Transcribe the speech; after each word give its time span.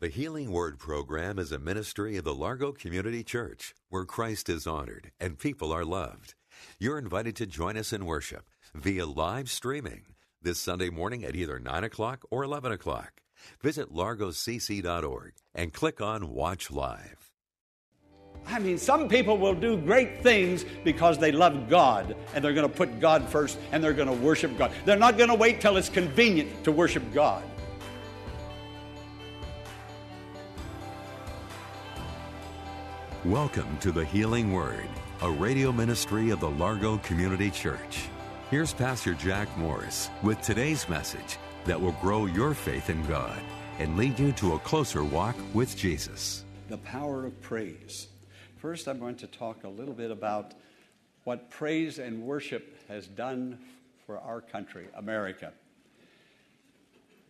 The 0.00 0.08
Healing 0.08 0.50
Word 0.50 0.78
program 0.78 1.38
is 1.38 1.52
a 1.52 1.58
ministry 1.58 2.16
of 2.16 2.24
the 2.24 2.34
Largo 2.34 2.72
Community 2.72 3.22
Church 3.22 3.74
where 3.90 4.06
Christ 4.06 4.48
is 4.48 4.66
honored 4.66 5.12
and 5.20 5.38
people 5.38 5.70
are 5.72 5.84
loved. 5.84 6.32
You're 6.78 6.96
invited 6.96 7.36
to 7.36 7.46
join 7.46 7.76
us 7.76 7.92
in 7.92 8.06
worship 8.06 8.46
via 8.74 9.04
live 9.04 9.50
streaming 9.50 10.06
this 10.40 10.58
Sunday 10.58 10.88
morning 10.88 11.22
at 11.22 11.36
either 11.36 11.60
9 11.60 11.84
o'clock 11.84 12.24
or 12.30 12.42
11 12.44 12.72
o'clock. 12.72 13.20
Visit 13.60 13.92
largocc.org 13.92 15.32
and 15.54 15.74
click 15.74 16.00
on 16.00 16.32
Watch 16.32 16.70
Live. 16.70 17.30
I 18.46 18.58
mean, 18.58 18.78
some 18.78 19.06
people 19.06 19.36
will 19.36 19.54
do 19.54 19.76
great 19.76 20.22
things 20.22 20.64
because 20.82 21.18
they 21.18 21.30
love 21.30 21.68
God 21.68 22.16
and 22.34 22.42
they're 22.42 22.54
going 22.54 22.66
to 22.66 22.74
put 22.74 23.00
God 23.00 23.28
first 23.28 23.58
and 23.70 23.84
they're 23.84 23.92
going 23.92 24.08
to 24.08 24.24
worship 24.24 24.56
God. 24.56 24.72
They're 24.86 24.96
not 24.96 25.18
going 25.18 25.28
to 25.28 25.34
wait 25.34 25.60
till 25.60 25.76
it's 25.76 25.90
convenient 25.90 26.64
to 26.64 26.72
worship 26.72 27.02
God. 27.12 27.44
Welcome 33.26 33.76
to 33.80 33.92
the 33.92 34.06
Healing 34.06 34.50
Word, 34.50 34.88
a 35.20 35.30
radio 35.30 35.70
ministry 35.72 36.30
of 36.30 36.40
the 36.40 36.48
Largo 36.48 36.96
Community 36.96 37.50
Church. 37.50 38.08
Here's 38.50 38.72
Pastor 38.72 39.12
Jack 39.12 39.54
Morris 39.58 40.08
with 40.22 40.40
today's 40.40 40.88
message 40.88 41.36
that 41.66 41.78
will 41.78 41.92
grow 42.00 42.24
your 42.24 42.54
faith 42.54 42.88
in 42.88 43.06
God 43.06 43.38
and 43.78 43.98
lead 43.98 44.18
you 44.18 44.32
to 44.32 44.54
a 44.54 44.58
closer 44.60 45.04
walk 45.04 45.36
with 45.52 45.76
Jesus. 45.76 46.46
The 46.70 46.78
power 46.78 47.26
of 47.26 47.38
praise. 47.42 48.08
First, 48.56 48.88
I'm 48.88 48.98
going 48.98 49.16
to 49.16 49.26
talk 49.26 49.64
a 49.64 49.68
little 49.68 49.92
bit 49.92 50.10
about 50.10 50.54
what 51.24 51.50
praise 51.50 51.98
and 51.98 52.22
worship 52.22 52.78
has 52.88 53.06
done 53.06 53.58
for 54.06 54.18
our 54.18 54.40
country, 54.40 54.88
America, 54.94 55.52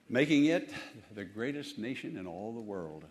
making 0.08 0.44
it 0.44 0.72
the 1.16 1.24
greatest 1.24 1.78
nation 1.78 2.16
in 2.16 2.28
all 2.28 2.52
the 2.52 2.60
world. 2.60 3.06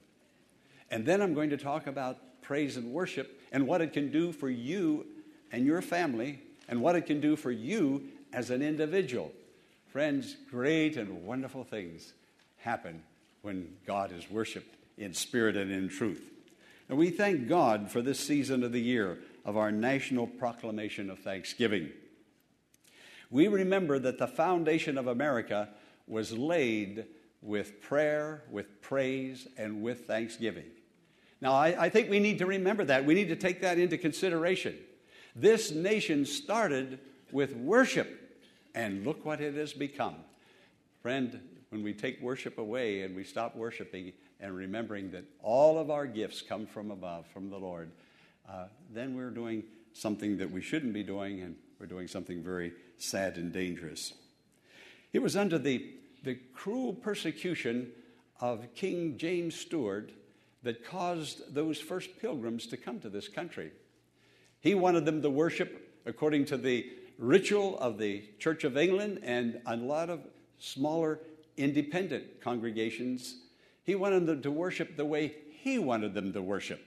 And 0.89 1.05
then 1.05 1.21
I'm 1.21 1.33
going 1.33 1.49
to 1.49 1.57
talk 1.57 1.85
about 1.85 2.19
praise 2.49 2.77
and 2.77 2.91
worship 2.91 3.39
and 3.51 3.67
what 3.67 3.79
it 3.79 3.93
can 3.93 4.09
do 4.11 4.31
for 4.31 4.49
you 4.49 5.05
and 5.51 5.67
your 5.67 5.83
family 5.83 6.39
and 6.67 6.81
what 6.81 6.95
it 6.95 7.05
can 7.05 7.21
do 7.21 7.35
for 7.35 7.51
you 7.51 8.01
as 8.33 8.49
an 8.49 8.63
individual. 8.63 9.31
Friends, 9.89 10.35
great 10.49 10.97
and 10.97 11.23
wonderful 11.27 11.63
things 11.63 12.11
happen 12.57 13.03
when 13.43 13.71
God 13.85 14.11
is 14.11 14.31
worshiped 14.31 14.77
in 14.97 15.13
spirit 15.13 15.55
and 15.55 15.71
in 15.71 15.89
truth. 15.89 16.27
And 16.89 16.97
we 16.97 17.11
thank 17.11 17.47
God 17.47 17.91
for 17.91 18.01
this 18.01 18.19
season 18.19 18.63
of 18.63 18.71
the 18.71 18.81
year 18.81 19.19
of 19.45 19.55
our 19.55 19.71
national 19.71 20.25
proclamation 20.25 21.11
of 21.11 21.19
thanksgiving. 21.19 21.91
We 23.29 23.47
remember 23.47 23.99
that 23.99 24.17
the 24.17 24.27
foundation 24.27 24.97
of 24.97 25.05
America 25.05 25.69
was 26.07 26.31
laid 26.31 27.05
with 27.43 27.79
prayer, 27.79 28.41
with 28.49 28.81
praise, 28.81 29.47
and 29.55 29.83
with 29.83 30.07
thanksgiving. 30.07 30.65
Now, 31.41 31.53
I, 31.53 31.85
I, 31.85 31.89
think 31.89 32.09
we 32.09 32.19
need 32.19 32.39
to 32.39 32.45
remember 32.45 32.83
that. 32.85 33.05
We 33.05 33.13
need 33.13 33.29
to 33.29 33.35
take 33.35 33.61
that 33.61 33.77
into 33.77 33.97
consideration. 33.97 34.75
This 35.35 35.71
nation 35.71 36.25
started 36.25 36.99
with 37.31 37.55
worship, 37.55 38.39
and 38.75 39.05
look 39.05 39.25
what 39.25 39.39
it 39.41 39.55
has 39.55 39.73
become. 39.73 40.15
Friend, 41.01 41.39
when 41.69 41.83
we 41.83 41.93
take 41.93 42.21
worship 42.21 42.57
away 42.57 43.03
and 43.03 43.15
we 43.15 43.23
stop 43.23 43.55
worshiping 43.55 44.11
and 44.39 44.55
remembering 44.55 45.11
that 45.11 45.25
all 45.41 45.77
of 45.77 45.89
our 45.89 46.07
gifts 46.07 46.41
come 46.41 46.65
from 46.65 46.91
above, 46.91 47.25
from 47.27 47.49
the 47.49 47.57
Lord, 47.57 47.91
uh, 48.49 48.65
then 48.93 49.15
we're 49.15 49.29
doing 49.29 49.63
something 49.93 50.37
that 50.37 50.49
we 50.49 50.61
shouldn't 50.61 50.93
be 50.93 51.03
doing, 51.03 51.41
and 51.41 51.55
we're 51.79 51.85
doing 51.85 52.07
something 52.07 52.43
very 52.43 52.73
sad 52.97 53.37
and 53.37 53.53
dangerous. 53.53 54.13
It 55.13 55.19
was 55.19 55.35
under 55.35 55.57
the, 55.57 55.93
the 56.23 56.35
cruel 56.53 56.93
persecution 56.93 57.91
of 58.41 58.73
King 58.75 59.17
James 59.17 59.55
Stuart 59.55 60.11
that 60.63 60.85
caused 60.85 61.53
those 61.53 61.79
first 61.79 62.19
pilgrims 62.19 62.67
to 62.67 62.77
come 62.77 62.99
to 62.99 63.09
this 63.09 63.27
country. 63.27 63.71
He 64.59 64.75
wanted 64.75 65.05
them 65.05 65.21
to 65.21 65.29
worship 65.29 66.01
according 66.05 66.45
to 66.45 66.57
the 66.57 66.89
ritual 67.17 67.77
of 67.79 67.97
the 67.97 68.23
Church 68.39 68.63
of 68.63 68.77
England 68.77 69.19
and 69.23 69.61
a 69.65 69.75
lot 69.75 70.09
of 70.09 70.21
smaller 70.57 71.19
independent 71.57 72.41
congregations. 72.41 73.35
He 73.83 73.95
wanted 73.95 74.25
them 74.25 74.41
to 74.41 74.51
worship 74.51 74.95
the 74.97 75.05
way 75.05 75.35
he 75.49 75.79
wanted 75.79 76.13
them 76.13 76.33
to 76.33 76.41
worship. 76.41 76.85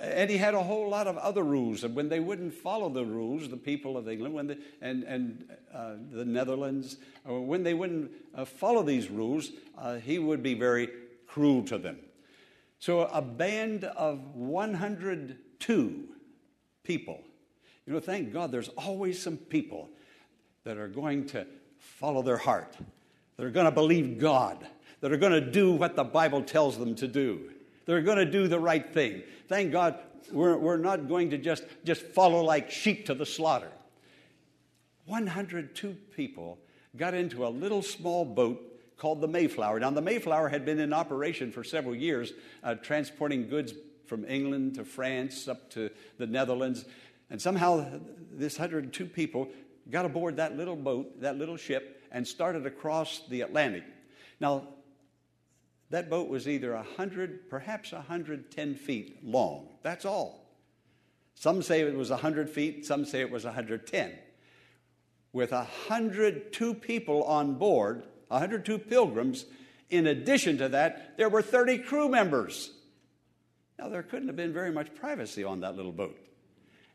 And 0.00 0.30
he 0.30 0.38
had 0.38 0.54
a 0.54 0.62
whole 0.62 0.88
lot 0.88 1.06
of 1.06 1.18
other 1.18 1.42
rules. 1.42 1.84
And 1.84 1.94
when 1.94 2.08
they 2.08 2.20
wouldn't 2.20 2.54
follow 2.54 2.88
the 2.88 3.04
rules, 3.04 3.50
the 3.50 3.56
people 3.56 3.98
of 3.98 4.08
England 4.08 4.34
when 4.34 4.46
they, 4.46 4.56
and, 4.80 5.04
and 5.04 5.44
uh, 5.74 5.94
the 6.10 6.24
Netherlands, 6.24 6.96
when 7.26 7.62
they 7.62 7.74
wouldn't 7.74 8.10
uh, 8.34 8.46
follow 8.46 8.82
these 8.82 9.10
rules, 9.10 9.50
uh, 9.76 9.96
he 9.96 10.18
would 10.18 10.42
be 10.42 10.54
very 10.54 10.88
cruel 11.26 11.62
to 11.64 11.76
them. 11.76 11.98
So, 12.84 13.00
a 13.00 13.22
band 13.22 13.84
of 13.84 14.34
102 14.34 16.04
people. 16.82 17.18
You 17.86 17.94
know, 17.94 17.98
thank 17.98 18.30
God 18.30 18.52
there's 18.52 18.68
always 18.76 19.22
some 19.22 19.38
people 19.38 19.88
that 20.64 20.76
are 20.76 20.88
going 20.88 21.24
to 21.28 21.46
follow 21.78 22.20
their 22.20 22.36
heart, 22.36 22.76
that 23.38 23.46
are 23.46 23.50
going 23.50 23.64
to 23.64 23.70
believe 23.70 24.18
God, 24.18 24.66
that 25.00 25.10
are 25.10 25.16
going 25.16 25.32
to 25.32 25.40
do 25.40 25.72
what 25.72 25.96
the 25.96 26.04
Bible 26.04 26.42
tells 26.42 26.76
them 26.76 26.94
to 26.96 27.08
do. 27.08 27.52
They're 27.86 28.02
going 28.02 28.18
to 28.18 28.30
do 28.30 28.48
the 28.48 28.60
right 28.60 28.92
thing. 28.92 29.22
Thank 29.48 29.72
God 29.72 29.98
we're, 30.30 30.58
we're 30.58 30.76
not 30.76 31.08
going 31.08 31.30
to 31.30 31.38
just, 31.38 31.64
just 31.84 32.02
follow 32.02 32.42
like 32.42 32.70
sheep 32.70 33.06
to 33.06 33.14
the 33.14 33.24
slaughter. 33.24 33.72
102 35.06 35.96
people 36.14 36.58
got 36.98 37.14
into 37.14 37.46
a 37.46 37.48
little 37.48 37.80
small 37.80 38.26
boat 38.26 38.73
called 38.96 39.20
the 39.20 39.28
Mayflower. 39.28 39.80
Now, 39.80 39.90
the 39.90 40.02
Mayflower 40.02 40.48
had 40.48 40.64
been 40.64 40.78
in 40.78 40.92
operation 40.92 41.50
for 41.50 41.64
several 41.64 41.94
years, 41.94 42.32
uh, 42.62 42.74
transporting 42.76 43.48
goods 43.48 43.74
from 44.06 44.24
England 44.26 44.74
to 44.76 44.84
France 44.84 45.48
up 45.48 45.70
to 45.70 45.90
the 46.18 46.26
Netherlands. 46.26 46.84
And 47.30 47.40
somehow, 47.40 48.00
this 48.32 48.58
102 48.58 49.06
people 49.06 49.48
got 49.90 50.04
aboard 50.04 50.36
that 50.36 50.56
little 50.56 50.76
boat, 50.76 51.20
that 51.20 51.36
little 51.36 51.56
ship, 51.56 52.02
and 52.12 52.26
started 52.26 52.66
across 52.66 53.22
the 53.28 53.40
Atlantic. 53.40 53.84
Now, 54.40 54.68
that 55.90 56.10
boat 56.10 56.28
was 56.28 56.48
either 56.48 56.74
100, 56.74 57.50
perhaps 57.50 57.92
110 57.92 58.74
feet 58.74 59.18
long. 59.24 59.68
That's 59.82 60.04
all. 60.04 60.44
Some 61.34 61.62
say 61.62 61.80
it 61.80 61.94
was 61.94 62.10
100 62.10 62.48
feet, 62.48 62.86
some 62.86 63.04
say 63.04 63.20
it 63.20 63.30
was 63.30 63.44
110. 63.44 64.12
With 65.32 65.50
102 65.50 66.74
people 66.74 67.24
on 67.24 67.54
board, 67.54 68.04
102 68.28 68.78
pilgrims. 68.78 69.44
In 69.90 70.06
addition 70.06 70.58
to 70.58 70.68
that, 70.70 71.16
there 71.16 71.28
were 71.28 71.42
30 71.42 71.78
crew 71.78 72.08
members. 72.08 72.70
Now, 73.78 73.88
there 73.88 74.02
couldn't 74.02 74.28
have 74.28 74.36
been 74.36 74.52
very 74.52 74.72
much 74.72 74.94
privacy 74.94 75.44
on 75.44 75.60
that 75.60 75.76
little 75.76 75.92
boat. 75.92 76.18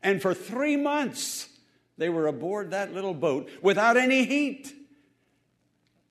And 0.02 0.20
for 0.20 0.34
three 0.34 0.76
months, 0.76 1.48
they 1.98 2.08
were 2.08 2.26
aboard 2.26 2.70
that 2.70 2.94
little 2.94 3.14
boat 3.14 3.50
without 3.62 3.96
any 3.96 4.24
heat. 4.24 4.74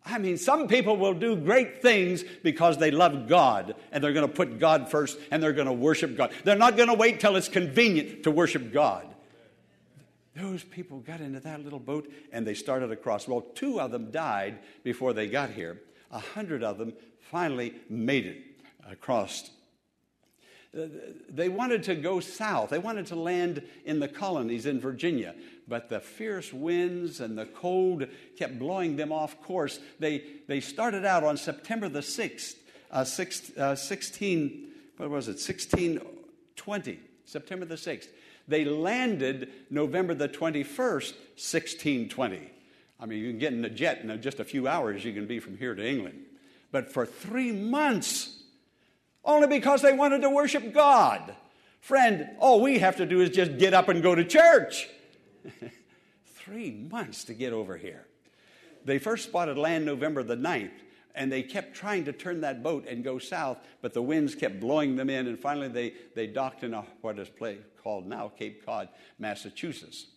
I 0.05 0.17
mean, 0.17 0.37
some 0.37 0.67
people 0.67 0.97
will 0.97 1.13
do 1.13 1.35
great 1.35 1.81
things 1.81 2.23
because 2.43 2.77
they 2.77 2.91
love 2.91 3.27
God 3.27 3.75
and 3.91 4.03
they're 4.03 4.13
going 4.13 4.27
to 4.27 4.33
put 4.33 4.59
God 4.59 4.89
first 4.89 5.19
and 5.31 5.41
they're 5.41 5.53
going 5.53 5.67
to 5.67 5.73
worship 5.73 6.15
God. 6.15 6.31
They're 6.43 6.55
not 6.55 6.77
going 6.77 6.89
to 6.89 6.95
wait 6.95 7.19
till 7.19 7.35
it's 7.35 7.49
convenient 7.49 8.23
to 8.23 8.31
worship 8.31 8.71
God. 8.71 9.08
Those 10.39 10.63
people 10.63 10.99
got 10.99 11.21
into 11.21 11.39
that 11.41 11.63
little 11.63 11.79
boat 11.79 12.11
and 12.31 12.45
they 12.45 12.53
started 12.53 12.91
across. 12.91 13.27
Well, 13.27 13.41
two 13.41 13.79
of 13.79 13.91
them 13.91 14.11
died 14.11 14.59
before 14.83 15.13
they 15.13 15.27
got 15.27 15.49
here. 15.49 15.81
A 16.11 16.19
hundred 16.19 16.63
of 16.63 16.77
them 16.77 16.93
finally 17.19 17.73
made 17.89 18.25
it 18.25 18.43
across. 18.89 19.49
Uh, 20.77 20.85
they 21.27 21.49
wanted 21.49 21.81
to 21.83 21.95
go 21.95 22.19
south. 22.19 22.69
They 22.69 22.77
wanted 22.77 23.07
to 23.07 23.15
land 23.15 23.63
in 23.85 23.99
the 23.99 24.07
colonies 24.07 24.67
in 24.67 24.79
Virginia, 24.79 25.33
but 25.67 25.89
the 25.89 25.99
fierce 25.99 26.53
winds 26.53 27.21
and 27.21 27.35
the 27.35 27.47
cold 27.47 28.05
kept 28.37 28.59
blowing 28.59 28.95
them 28.95 29.11
off 29.11 29.41
course. 29.41 29.79
They, 29.99 30.23
they 30.47 30.59
started 30.59 31.05
out 31.05 31.23
on 31.23 31.37
September 31.37 31.89
the 31.89 32.01
6th, 32.01 32.55
uh, 32.91 33.03
six, 33.03 33.51
uh, 33.57 33.75
16, 33.75 34.67
what 34.97 35.09
was 35.09 35.27
it, 35.27 35.41
1620, 35.41 36.99
September 37.25 37.65
the 37.65 37.75
6th. 37.75 38.07
They 38.49 38.65
landed 38.65 39.51
November 39.69 40.15
the 40.15 40.27
21st, 40.27 41.13
1620. 41.37 42.51
I 42.99 43.05
mean, 43.05 43.19
you 43.19 43.29
can 43.29 43.39
get 43.39 43.53
in 43.53 43.63
a 43.63 43.69
jet 43.69 44.01
in 44.01 44.21
just 44.21 44.39
a 44.39 44.43
few 44.43 44.67
hours, 44.67 45.05
you 45.05 45.13
can 45.13 45.27
be 45.27 45.39
from 45.39 45.57
here 45.57 45.75
to 45.75 45.87
England. 45.87 46.25
But 46.71 46.91
for 46.91 47.05
three 47.05 47.51
months, 47.51 48.35
Only 49.23 49.47
because 49.47 49.81
they 49.81 49.93
wanted 49.93 50.21
to 50.21 50.29
worship 50.29 50.73
God. 50.73 51.35
Friend, 51.81 52.29
all 52.39 52.61
we 52.61 52.79
have 52.79 52.97
to 52.97 53.05
do 53.05 53.21
is 53.21 53.29
just 53.29 53.57
get 53.57 53.73
up 53.73 53.89
and 53.89 54.01
go 54.01 54.15
to 54.15 54.23
church. 54.23 54.87
Three 56.25 56.71
months 56.71 57.25
to 57.25 57.33
get 57.33 57.53
over 57.53 57.77
here. 57.77 58.07
They 58.85 58.97
first 58.97 59.25
spotted 59.25 59.57
land 59.57 59.85
November 59.85 60.23
the 60.23 60.37
9th, 60.37 60.71
and 61.15 61.31
they 61.31 61.43
kept 61.43 61.75
trying 61.75 62.05
to 62.05 62.13
turn 62.13 62.41
that 62.41 62.63
boat 62.63 62.85
and 62.87 63.03
go 63.03 63.19
south, 63.19 63.57
but 63.81 63.93
the 63.93 64.01
winds 64.01 64.35
kept 64.35 64.59
blowing 64.59 64.95
them 64.95 65.09
in, 65.09 65.27
and 65.27 65.39
finally 65.39 65.67
they, 65.67 65.93
they 66.15 66.27
docked 66.27 66.63
in 66.63 66.73
a, 66.73 66.85
what 67.01 67.19
is 67.19 67.29
called 67.81 68.07
now 68.07 68.31
Cape 68.37 68.65
Cod, 68.65 68.89
Massachusetts. 69.17 70.07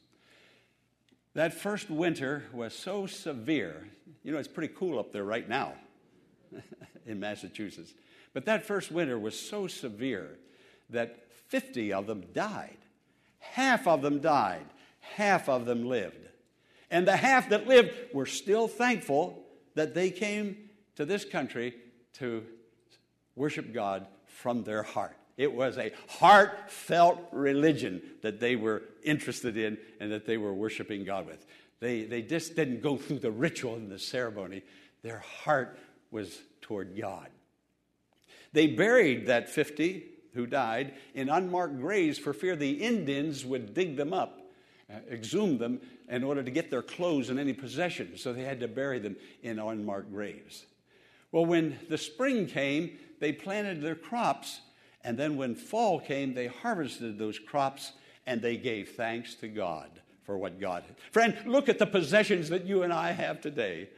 That 1.35 1.55
first 1.55 1.91
winter 1.91 2.45
was 2.53 2.75
so 2.75 3.07
severe. 3.07 3.89
You 4.23 4.33
know, 4.33 4.39
it's 4.39 4.49
pretty 4.49 4.75
cool 4.77 4.99
up 4.99 5.13
there 5.13 5.25
right 5.25 5.49
now 5.49 5.73
in 7.07 7.19
Massachusetts. 7.19 7.95
But 8.35 8.45
that 8.47 8.67
first 8.67 8.93
winter 8.93 9.19
was 9.19 9.39
so 9.39 9.67
severe 9.67 10.39
that 10.91 11.27
50 11.49 11.93
of 11.93 12.07
them 12.07 12.25
died. 12.33 12.77
Half 13.39 13.87
of 13.87 14.03
them 14.03 14.21
died, 14.21 14.67
half 15.01 15.49
of 15.49 15.67
them 15.67 15.87
lived. 15.87 16.29
And 16.91 17.09
the 17.09 17.17
half 17.17 17.49
that 17.49 17.67
lived 17.67 17.91
were 18.13 18.27
still 18.27 18.69
thankful 18.69 19.43
that 19.75 19.95
they 19.95 20.11
came 20.11 20.57
to 20.97 21.05
this 21.05 21.25
country 21.25 21.75
to 22.15 22.45
worship 23.37 23.73
God 23.73 24.07
from 24.27 24.65
their 24.65 24.83
heart. 24.83 25.17
It 25.37 25.53
was 25.53 25.79
a 25.79 25.93
heartfelt 26.09 27.19
religion 27.33 28.03
that 28.23 28.39
they 28.39 28.57
were 28.57 28.83
interested 29.03 29.57
in 29.57 29.79
and 29.99 30.13
that 30.13 30.27
they 30.27 30.37
were 30.37 30.53
worshiping 30.53 31.05
God 31.05 31.27
with. 31.27 31.45
They, 31.81 32.05
they 32.05 32.23
just 32.23 32.55
didn't 32.55 32.83
go 32.83 32.97
through 32.97 33.21
the 33.21 33.31
ritual 33.31 33.75
and 33.75 33.91
the 33.91 33.99
ceremony, 33.99 34.63
their 35.03 35.19
heart 35.19 35.79
was 36.11 36.39
toward 36.61 36.97
God. 36.97 37.29
They 38.53 38.67
buried 38.67 39.27
that 39.27 39.49
50 39.49 40.05
who 40.35 40.47
died 40.47 40.95
in 41.15 41.29
unmarked 41.29 41.81
graves 41.81 42.19
for 42.19 42.33
fear 42.33 42.55
the 42.55 42.71
Indians 42.71 43.45
would 43.45 43.75
dig 43.75 43.97
them 43.97 44.13
up, 44.13 44.41
uh, 44.91 44.99
exhume 45.11 45.59
them 45.59 45.81
in 46.09 46.23
order 46.23 46.43
to 46.43 46.51
get 46.51 46.71
their 46.71 46.83
clothes 46.83 47.31
and 47.31 47.39
any 47.39 47.53
possessions. 47.53 48.21
So 48.21 48.33
they 48.33 48.45
had 48.45 48.61
to 48.61 48.69
bury 48.69 48.99
them 48.99 49.17
in 49.43 49.59
unmarked 49.59 50.13
graves. 50.13 50.67
Well, 51.33 51.47
when 51.47 51.79
the 51.89 51.99
spring 51.99 52.47
came, 52.47 52.99
they 53.19 53.33
planted 53.33 53.83
their 53.83 53.95
crops 53.95 54.61
and 55.05 55.19
then 55.19 55.37
when 55.37 55.55
fall 55.55 56.01
came, 56.01 56.35
they 56.35 56.47
harvested 56.47 57.19
those 57.19 57.39
crops 57.39 57.93
and 58.27 58.41
they 58.41 58.57
gave 58.57 58.91
thanks 58.91 59.35
to 59.37 59.49
God 59.49 59.91
for 60.25 60.39
what 60.39 60.61
God 60.61 60.85
had. 60.85 60.97
Friend, 61.11 61.37
look 61.47 61.69
at 61.69 61.79
the 61.79 61.87
possessions 61.87 62.49
that 62.51 62.65
you 62.65 62.83
and 62.83 62.93
I 62.93 63.13
have 63.13 63.41
today. 63.41 63.89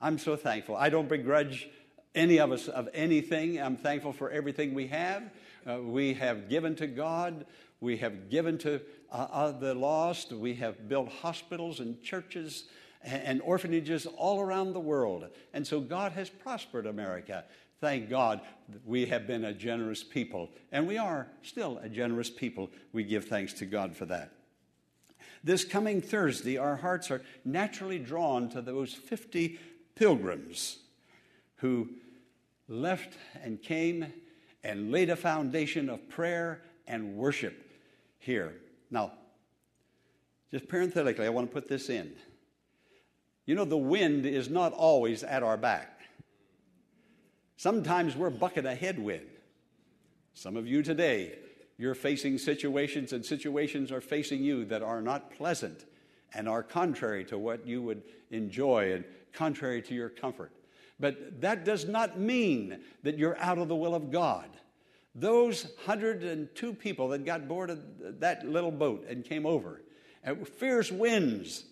I'm 0.00 0.18
so 0.18 0.34
thankful. 0.34 0.74
I 0.74 0.90
don't 0.90 1.08
begrudge 1.08 1.68
any 2.14 2.38
of 2.38 2.50
us 2.50 2.66
of 2.68 2.88
anything. 2.92 3.60
I'm 3.60 3.76
thankful 3.76 4.12
for 4.12 4.30
everything 4.30 4.74
we 4.74 4.88
have. 4.88 5.22
Uh, 5.64 5.80
we 5.80 6.14
have 6.14 6.48
given 6.48 6.74
to 6.76 6.88
God. 6.88 7.46
We 7.80 7.96
have 7.98 8.28
given 8.28 8.58
to 8.58 8.80
uh, 9.12 9.28
uh, 9.30 9.52
the 9.52 9.74
lost. 9.74 10.32
We 10.32 10.54
have 10.54 10.88
built 10.88 11.08
hospitals 11.08 11.78
and 11.78 12.02
churches 12.02 12.64
and, 13.04 13.40
orphanages 13.42 14.06
all 14.06 14.40
around 14.40 14.72
the 14.72 14.80
world. 14.80 15.28
And 15.52 15.66
so 15.66 15.80
God 15.80 16.12
has 16.12 16.28
prospered 16.28 16.86
America. 16.86 17.44
Thank 17.80 18.08
God 18.08 18.40
we 18.84 19.06
have 19.06 19.26
been 19.26 19.44
a 19.44 19.52
generous 19.52 20.04
people, 20.04 20.50
and 20.70 20.86
we 20.86 20.98
are 20.98 21.26
still 21.42 21.78
a 21.82 21.88
generous 21.88 22.30
people. 22.30 22.70
We 22.92 23.02
give 23.04 23.24
thanks 23.24 23.52
to 23.54 23.66
God 23.66 23.96
for 23.96 24.06
that. 24.06 24.32
This 25.44 25.64
coming 25.64 26.00
Thursday, 26.00 26.56
our 26.56 26.76
hearts 26.76 27.10
are 27.10 27.22
naturally 27.44 27.98
drawn 27.98 28.48
to 28.50 28.62
those 28.62 28.94
50 28.94 29.58
pilgrims 29.96 30.78
who 31.56 31.88
left 32.68 33.16
and 33.42 33.60
came 33.60 34.12
and 34.62 34.92
laid 34.92 35.10
a 35.10 35.16
foundation 35.16 35.88
of 35.88 36.08
prayer 36.08 36.62
and 36.86 37.16
worship 37.16 37.68
here. 38.20 38.54
Now, 38.90 39.12
just 40.52 40.68
parenthetically, 40.68 41.26
I 41.26 41.30
want 41.30 41.48
to 41.48 41.52
put 41.52 41.68
this 41.68 41.88
in. 41.88 42.12
You 43.44 43.54
know, 43.54 43.64
the 43.64 43.76
wind 43.76 44.26
is 44.26 44.48
not 44.48 44.72
always 44.72 45.22
at 45.22 45.42
our 45.42 45.56
back. 45.56 46.00
Sometimes 47.56 48.16
we're 48.16 48.30
bucket 48.30 48.66
of 48.66 48.78
headwind. 48.78 49.26
Some 50.34 50.56
of 50.56 50.66
you 50.66 50.82
today, 50.82 51.38
you're 51.76 51.94
facing 51.94 52.38
situations, 52.38 53.12
and 53.12 53.24
situations 53.24 53.90
are 53.92 54.00
facing 54.00 54.42
you 54.42 54.64
that 54.66 54.82
are 54.82 55.02
not 55.02 55.30
pleasant 55.32 55.84
and 56.34 56.48
are 56.48 56.62
contrary 56.62 57.24
to 57.26 57.38
what 57.38 57.66
you 57.66 57.82
would 57.82 58.02
enjoy 58.30 58.92
and 58.92 59.04
contrary 59.32 59.82
to 59.82 59.94
your 59.94 60.08
comfort. 60.08 60.52
But 61.00 61.40
that 61.40 61.64
does 61.64 61.86
not 61.86 62.18
mean 62.18 62.80
that 63.02 63.18
you're 63.18 63.38
out 63.38 63.58
of 63.58 63.68
the 63.68 63.76
will 63.76 63.94
of 63.94 64.10
God. 64.10 64.48
Those 65.14 65.64
102 65.84 66.74
people 66.74 67.08
that 67.08 67.24
got 67.24 67.48
board 67.48 67.70
of 67.70 67.80
that 68.20 68.46
little 68.46 68.70
boat 68.70 69.04
and 69.08 69.24
came 69.24 69.44
over, 69.44 69.82
at 70.24 70.46
fierce 70.46 70.90
winds, 70.90 71.64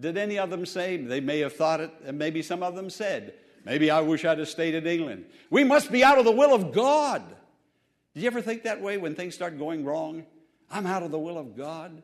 did 0.00 0.16
any 0.16 0.38
of 0.38 0.50
them 0.50 0.64
say, 0.66 0.96
they 0.96 1.20
may 1.20 1.40
have 1.40 1.52
thought 1.52 1.80
it, 1.80 1.92
and 2.04 2.18
maybe 2.18 2.42
some 2.42 2.62
of 2.62 2.74
them 2.74 2.90
said, 2.90 3.34
Maybe 3.64 3.90
I 3.90 4.00
wish 4.00 4.24
I'd 4.24 4.38
have 4.38 4.48
stayed 4.48 4.74
in 4.74 4.86
England. 4.86 5.26
We 5.50 5.64
must 5.64 5.92
be 5.92 6.02
out 6.02 6.18
of 6.18 6.24
the 6.24 6.32
will 6.32 6.54
of 6.54 6.72
God. 6.72 7.22
Did 8.14 8.22
you 8.22 8.26
ever 8.26 8.40
think 8.40 8.62
that 8.62 8.80
way 8.80 8.96
when 8.96 9.14
things 9.14 9.34
start 9.34 9.58
going 9.58 9.84
wrong? 9.84 10.24
I'm 10.70 10.86
out 10.86 11.02
of 11.02 11.10
the 11.10 11.18
will 11.18 11.38
of 11.38 11.56
God. 11.56 12.02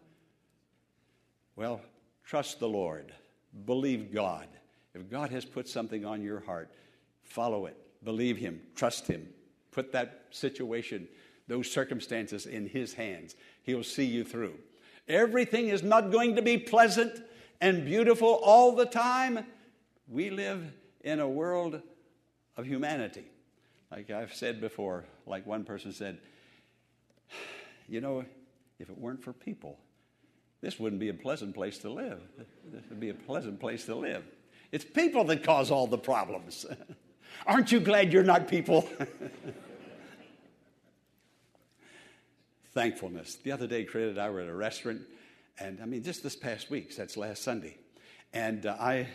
Well, 1.57 1.81
trust 2.25 2.61
the 2.61 2.69
Lord. 2.69 3.13
Believe 3.65 4.13
God. 4.13 4.49
If 4.95 5.11
God 5.11 5.31
has 5.31 5.45
put 5.45 5.69
something 5.69 6.05
on 6.05 6.23
your 6.23 6.41
heart, 6.41 6.71
follow 7.23 7.67
it. 7.67 7.77
Believe 8.05 8.37
Him. 8.37 8.61
Trust 8.75 9.07
Him. 9.07 9.27
Put 9.73 9.93
that 9.93 10.25
situation, 10.31 11.09
those 11.49 11.71
circumstances 11.71 12.47
in 12.47 12.69
His 12.69 12.95
hands. 12.95 13.35
He'll 13.63 13.83
see 13.83 14.05
you 14.05 14.25
through. 14.25 14.55
Everything 15.09 15.69
is 15.69 15.83
not 15.83 16.11
going 16.11 16.37
to 16.37 16.43
be 16.43 16.59
pleasant 16.59 17.23
and 17.61 17.85
beautiful 17.85 18.41
all 18.43 18.73
the 18.73 18.87
time. 18.87 19.45
We 20.09 20.31
live 20.31 20.73
in 21.03 21.21
a 21.21 21.29
world 21.29 21.81
of 22.57 22.67
humanity. 22.67 23.25
Like 23.91 24.11
I've 24.11 24.35
said 24.35 24.61
before, 24.61 25.05
like 25.27 25.47
one 25.47 25.65
person 25.65 25.93
said, 25.93 26.19
you 27.89 28.01
know, 28.01 28.25
if 28.79 28.91
it 28.91 28.99
weren't 28.99 29.23
for 29.23 29.33
people, 29.33 29.79
this 30.61 30.79
wouldn't 30.79 31.01
be 31.01 31.09
a 31.09 31.15
pleasant 31.15 31.55
place 31.55 31.79
to 31.79 31.89
live. 31.91 32.21
This 32.65 32.83
would 32.89 33.01
be 33.01 33.11
a 33.11 33.15
pleasant 33.15 33.61
place 33.61 33.87
to 33.87 33.95
live. 33.95 34.25
It's 34.73 34.85
people 34.85 35.25
that 35.25 35.45
cause 35.45 35.71
all 35.71 35.87
the 35.87 35.99
problems. 35.99 36.67
Aren't 37.47 37.71
you 37.71 37.81
glad 37.81 38.13
you're 38.13 38.25
not 38.25 38.49
people? 38.49 38.89
Thankfulness. 42.73 43.37
The 43.37 43.53
other 43.53 43.67
day, 43.67 43.85
Craig 43.85 44.11
and 44.11 44.19
I 44.19 44.29
were 44.31 44.41
at 44.41 44.49
a 44.49 44.55
restaurant, 44.55 45.03
and 45.59 45.81
I 45.83 45.87
mean, 45.87 46.03
just 46.03 46.23
this 46.23 46.37
past 46.37 46.71
week, 46.71 46.93
so 46.93 47.03
that's 47.03 47.17
last 47.17 47.43
Sunday. 47.43 47.79
And 48.33 48.67
uh, 48.67 48.77
I 48.79 49.09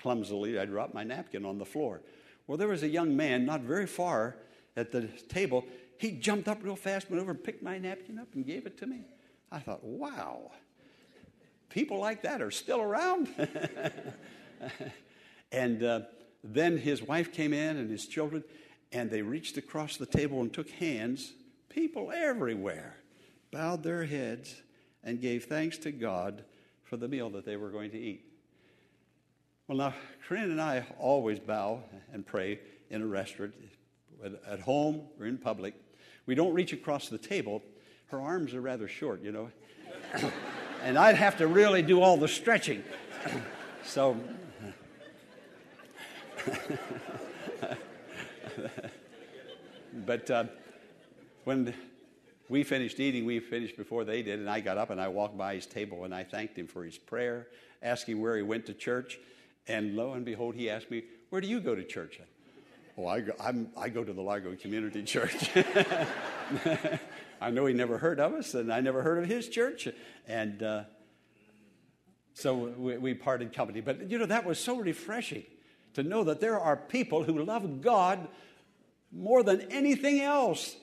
clumsily, 0.00 0.58
I 0.58 0.66
dropped 0.66 0.94
my 0.94 1.02
napkin 1.02 1.44
on 1.44 1.58
the 1.58 1.64
floor. 1.64 2.02
Well, 2.46 2.58
there 2.58 2.68
was 2.68 2.82
a 2.82 2.88
young 2.88 3.16
man 3.16 3.46
not 3.46 3.62
very 3.62 3.86
far 3.86 4.36
at 4.76 4.92
the 4.92 5.08
table. 5.28 5.64
He 5.98 6.12
jumped 6.12 6.46
up 6.46 6.62
real 6.62 6.76
fast, 6.76 7.10
went 7.10 7.22
over 7.22 7.30
and 7.30 7.42
picked 7.42 7.62
my 7.62 7.78
napkin 7.78 8.18
up 8.18 8.28
and 8.34 8.44
gave 8.44 8.66
it 8.66 8.76
to 8.78 8.86
me. 8.86 9.06
I 9.50 9.60
thought, 9.60 9.82
wow, 9.82 10.50
people 11.70 11.98
like 11.98 12.22
that 12.22 12.42
are 12.42 12.50
still 12.50 12.80
around. 12.80 13.28
and 15.52 15.82
uh, 15.82 16.00
then 16.42 16.76
his 16.76 17.02
wife 17.02 17.32
came 17.32 17.52
in 17.52 17.78
and 17.78 17.90
his 17.90 18.06
children, 18.06 18.44
and 18.92 19.10
they 19.10 19.22
reached 19.22 19.56
across 19.56 19.96
the 19.96 20.06
table 20.06 20.42
and 20.42 20.52
took 20.52 20.68
hands. 20.68 21.32
People 21.70 22.12
everywhere 22.12 22.96
bowed 23.50 23.82
their 23.82 24.04
heads 24.04 24.60
and 25.04 25.20
gave 25.20 25.44
thanks 25.44 25.78
to 25.78 25.92
God 25.92 26.42
for 26.82 26.96
the 26.96 27.06
meal 27.06 27.30
that 27.30 27.44
they 27.44 27.56
were 27.56 27.70
going 27.70 27.90
to 27.90 27.98
eat. 27.98 28.24
Well, 29.68 29.78
now, 29.78 29.94
Corinne 30.26 30.50
and 30.50 30.60
I 30.60 30.84
always 30.98 31.38
bow 31.38 31.82
and 32.12 32.26
pray 32.26 32.60
in 32.90 33.00
a 33.02 33.06
restaurant, 33.06 33.54
at 34.46 34.60
home 34.60 35.02
or 35.18 35.26
in 35.26 35.38
public. 35.38 35.74
We 36.26 36.34
don't 36.34 36.52
reach 36.54 36.72
across 36.72 37.08
the 37.08 37.18
table. 37.18 37.62
Her 38.06 38.20
arms 38.20 38.54
are 38.54 38.60
rather 38.60 38.88
short, 38.88 39.22
you 39.22 39.32
know. 39.32 39.50
and 40.82 40.98
I'd 40.98 41.16
have 41.16 41.38
to 41.38 41.46
really 41.46 41.82
do 41.82 42.00
all 42.00 42.16
the 42.16 42.28
stretching. 42.28 42.82
so, 43.84 44.16
but 50.06 50.30
uh, 50.30 50.44
when 51.44 51.74
we 52.48 52.62
finished 52.62 53.00
eating, 53.00 53.24
we 53.24 53.40
finished 53.40 53.76
before 53.76 54.04
they 54.04 54.22
did, 54.22 54.38
and 54.38 54.50
I 54.50 54.60
got 54.60 54.78
up 54.78 54.90
and 54.90 55.00
I 55.00 55.08
walked 55.08 55.36
by 55.36 55.54
his 55.54 55.66
table 55.66 56.04
and 56.04 56.14
I 56.14 56.24
thanked 56.24 56.58
him 56.58 56.66
for 56.66 56.84
his 56.84 56.98
prayer, 56.98 57.48
asking 57.82 58.20
where 58.20 58.36
he 58.36 58.42
went 58.42 58.66
to 58.66 58.74
church. 58.74 59.18
And 59.66 59.96
lo 59.96 60.12
and 60.12 60.24
behold, 60.24 60.54
he 60.54 60.68
asked 60.68 60.90
me, 60.90 61.04
Where 61.30 61.40
do 61.40 61.48
you 61.48 61.60
go 61.60 61.74
to 61.74 61.82
church? 61.82 62.20
Oh, 62.96 63.06
I 63.06 63.20
go, 63.20 63.32
I'm, 63.40 63.70
I 63.76 63.88
go 63.88 64.04
to 64.04 64.12
the 64.12 64.22
Largo 64.22 64.54
Community 64.54 65.02
Church. 65.04 65.50
I 67.40 67.50
know 67.50 67.66
he 67.66 67.74
never 67.74 67.98
heard 67.98 68.20
of 68.20 68.34
us, 68.34 68.54
and 68.54 68.72
I 68.72 68.80
never 68.80 69.02
heard 69.02 69.18
of 69.18 69.28
his 69.28 69.48
church. 69.48 69.88
And 70.28 70.62
uh, 70.62 70.84
so 72.34 72.54
we, 72.54 72.96
we 72.98 73.14
parted 73.14 73.52
company. 73.52 73.80
But, 73.80 74.08
you 74.10 74.18
know, 74.18 74.26
that 74.26 74.44
was 74.44 74.60
so 74.60 74.76
refreshing 74.76 75.44
to 75.94 76.04
know 76.04 76.24
that 76.24 76.40
there 76.40 76.58
are 76.58 76.76
people 76.76 77.24
who 77.24 77.42
love 77.42 77.80
God 77.80 78.28
more 79.10 79.42
than 79.42 79.62
anything 79.72 80.20
else. 80.20 80.76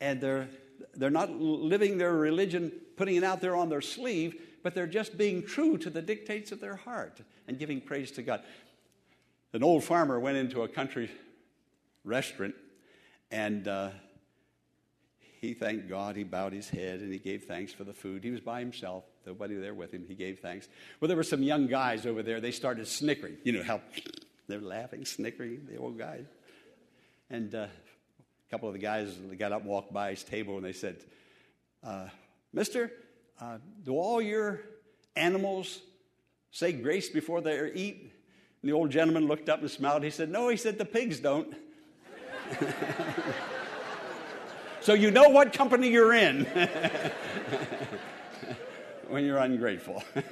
And 0.00 0.20
they're, 0.20 0.48
they're 0.94 1.10
not 1.10 1.30
living 1.30 1.98
their 1.98 2.14
religion, 2.14 2.72
putting 2.96 3.16
it 3.16 3.24
out 3.24 3.40
there 3.40 3.56
on 3.56 3.68
their 3.68 3.80
sleeve, 3.80 4.40
but 4.62 4.74
they're 4.74 4.86
just 4.86 5.16
being 5.16 5.42
true 5.42 5.78
to 5.78 5.90
the 5.90 6.02
dictates 6.02 6.52
of 6.52 6.60
their 6.60 6.76
heart 6.76 7.20
and 7.48 7.58
giving 7.58 7.80
praise 7.80 8.10
to 8.12 8.22
God. 8.22 8.42
An 9.52 9.62
old 9.62 9.84
farmer 9.84 10.20
went 10.20 10.36
into 10.36 10.62
a 10.62 10.68
country 10.68 11.10
restaurant 12.04 12.54
and 13.30 13.66
uh, 13.66 13.90
he 15.40 15.54
thanked 15.54 15.88
God. 15.88 16.16
He 16.16 16.24
bowed 16.24 16.52
his 16.52 16.68
head 16.68 17.00
and 17.00 17.12
he 17.12 17.18
gave 17.18 17.44
thanks 17.44 17.72
for 17.72 17.84
the 17.84 17.94
food. 17.94 18.22
He 18.22 18.30
was 18.30 18.40
by 18.40 18.60
himself, 18.60 19.04
nobody 19.26 19.54
there 19.56 19.74
with 19.74 19.92
him. 19.92 20.04
He 20.06 20.14
gave 20.14 20.40
thanks. 20.40 20.68
Well, 21.00 21.08
there 21.08 21.16
were 21.16 21.22
some 21.22 21.42
young 21.42 21.66
guys 21.66 22.06
over 22.06 22.22
there. 22.22 22.40
They 22.40 22.52
started 22.52 22.86
snickering. 22.86 23.38
You 23.42 23.52
know 23.52 23.62
how 23.62 23.80
they're 24.48 24.60
laughing, 24.60 25.04
snickering, 25.04 25.66
the 25.70 25.78
old 25.78 25.98
guys. 25.98 26.26
And 27.30 27.54
uh, 27.54 27.68
a 28.50 28.52
couple 28.52 28.68
of 28.68 28.72
the 28.72 28.80
guys 28.80 29.14
got 29.38 29.52
up 29.52 29.60
and 29.60 29.70
walked 29.70 29.92
by 29.92 30.10
his 30.10 30.24
table 30.24 30.56
and 30.56 30.64
they 30.64 30.72
said, 30.72 30.96
uh, 31.84 32.08
Mister, 32.52 32.90
uh, 33.40 33.58
do 33.84 33.92
all 33.92 34.20
your 34.20 34.60
animals 35.14 35.80
say 36.50 36.72
grace 36.72 37.08
before 37.08 37.40
they 37.40 37.70
eat? 37.72 38.10
And 38.60 38.68
the 38.68 38.72
old 38.72 38.90
gentleman 38.90 39.28
looked 39.28 39.48
up 39.48 39.60
and 39.60 39.70
smiled. 39.70 40.02
He 40.02 40.10
said, 40.10 40.30
No, 40.30 40.48
he 40.48 40.56
said, 40.56 40.78
the 40.78 40.84
pigs 40.84 41.20
don't. 41.20 41.54
so 44.80 44.94
you 44.94 45.12
know 45.12 45.28
what 45.28 45.52
company 45.52 45.88
you're 45.88 46.12
in 46.12 46.44
when 49.08 49.24
you're 49.24 49.38
ungrateful. 49.38 50.02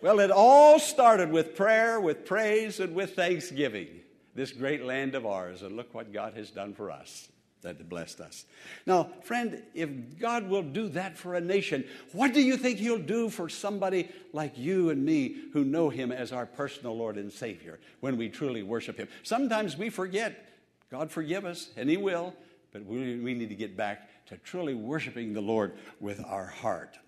well, 0.00 0.18
it 0.18 0.32
all 0.32 0.80
started 0.80 1.30
with 1.30 1.54
prayer, 1.54 2.00
with 2.00 2.26
praise, 2.26 2.80
and 2.80 2.96
with 2.96 3.14
thanksgiving. 3.14 4.01
This 4.34 4.52
great 4.52 4.84
land 4.84 5.14
of 5.14 5.26
ours, 5.26 5.62
and 5.62 5.76
look 5.76 5.94
what 5.94 6.12
God 6.12 6.34
has 6.34 6.50
done 6.50 6.72
for 6.72 6.90
us 6.90 7.28
that 7.62 7.88
blessed 7.88 8.20
us. 8.20 8.44
Now, 8.86 9.08
friend, 9.22 9.62
if 9.72 10.18
God 10.18 10.48
will 10.48 10.62
do 10.62 10.88
that 10.90 11.16
for 11.16 11.34
a 11.34 11.40
nation, 11.40 11.84
what 12.12 12.34
do 12.34 12.40
you 12.40 12.56
think 12.56 12.78
He'll 12.78 12.98
do 12.98 13.30
for 13.30 13.48
somebody 13.48 14.08
like 14.32 14.58
you 14.58 14.90
and 14.90 15.04
me 15.04 15.36
who 15.52 15.64
know 15.64 15.88
Him 15.88 16.12
as 16.12 16.32
our 16.32 16.44
personal 16.44 16.96
Lord 16.96 17.16
and 17.16 17.32
Savior 17.32 17.78
when 18.00 18.16
we 18.16 18.28
truly 18.28 18.62
worship 18.62 18.98
Him? 18.98 19.08
Sometimes 19.22 19.76
we 19.76 19.90
forget. 19.90 20.48
God 20.90 21.10
forgive 21.10 21.44
us, 21.44 21.70
and 21.76 21.88
He 21.88 21.96
will, 21.96 22.34
but 22.72 22.84
we, 22.84 23.20
we 23.20 23.32
need 23.32 23.48
to 23.48 23.54
get 23.54 23.76
back 23.76 24.26
to 24.26 24.36
truly 24.38 24.74
worshiping 24.74 25.32
the 25.32 25.40
Lord 25.40 25.72
with 26.00 26.22
our 26.24 26.46
heart. 26.46 26.98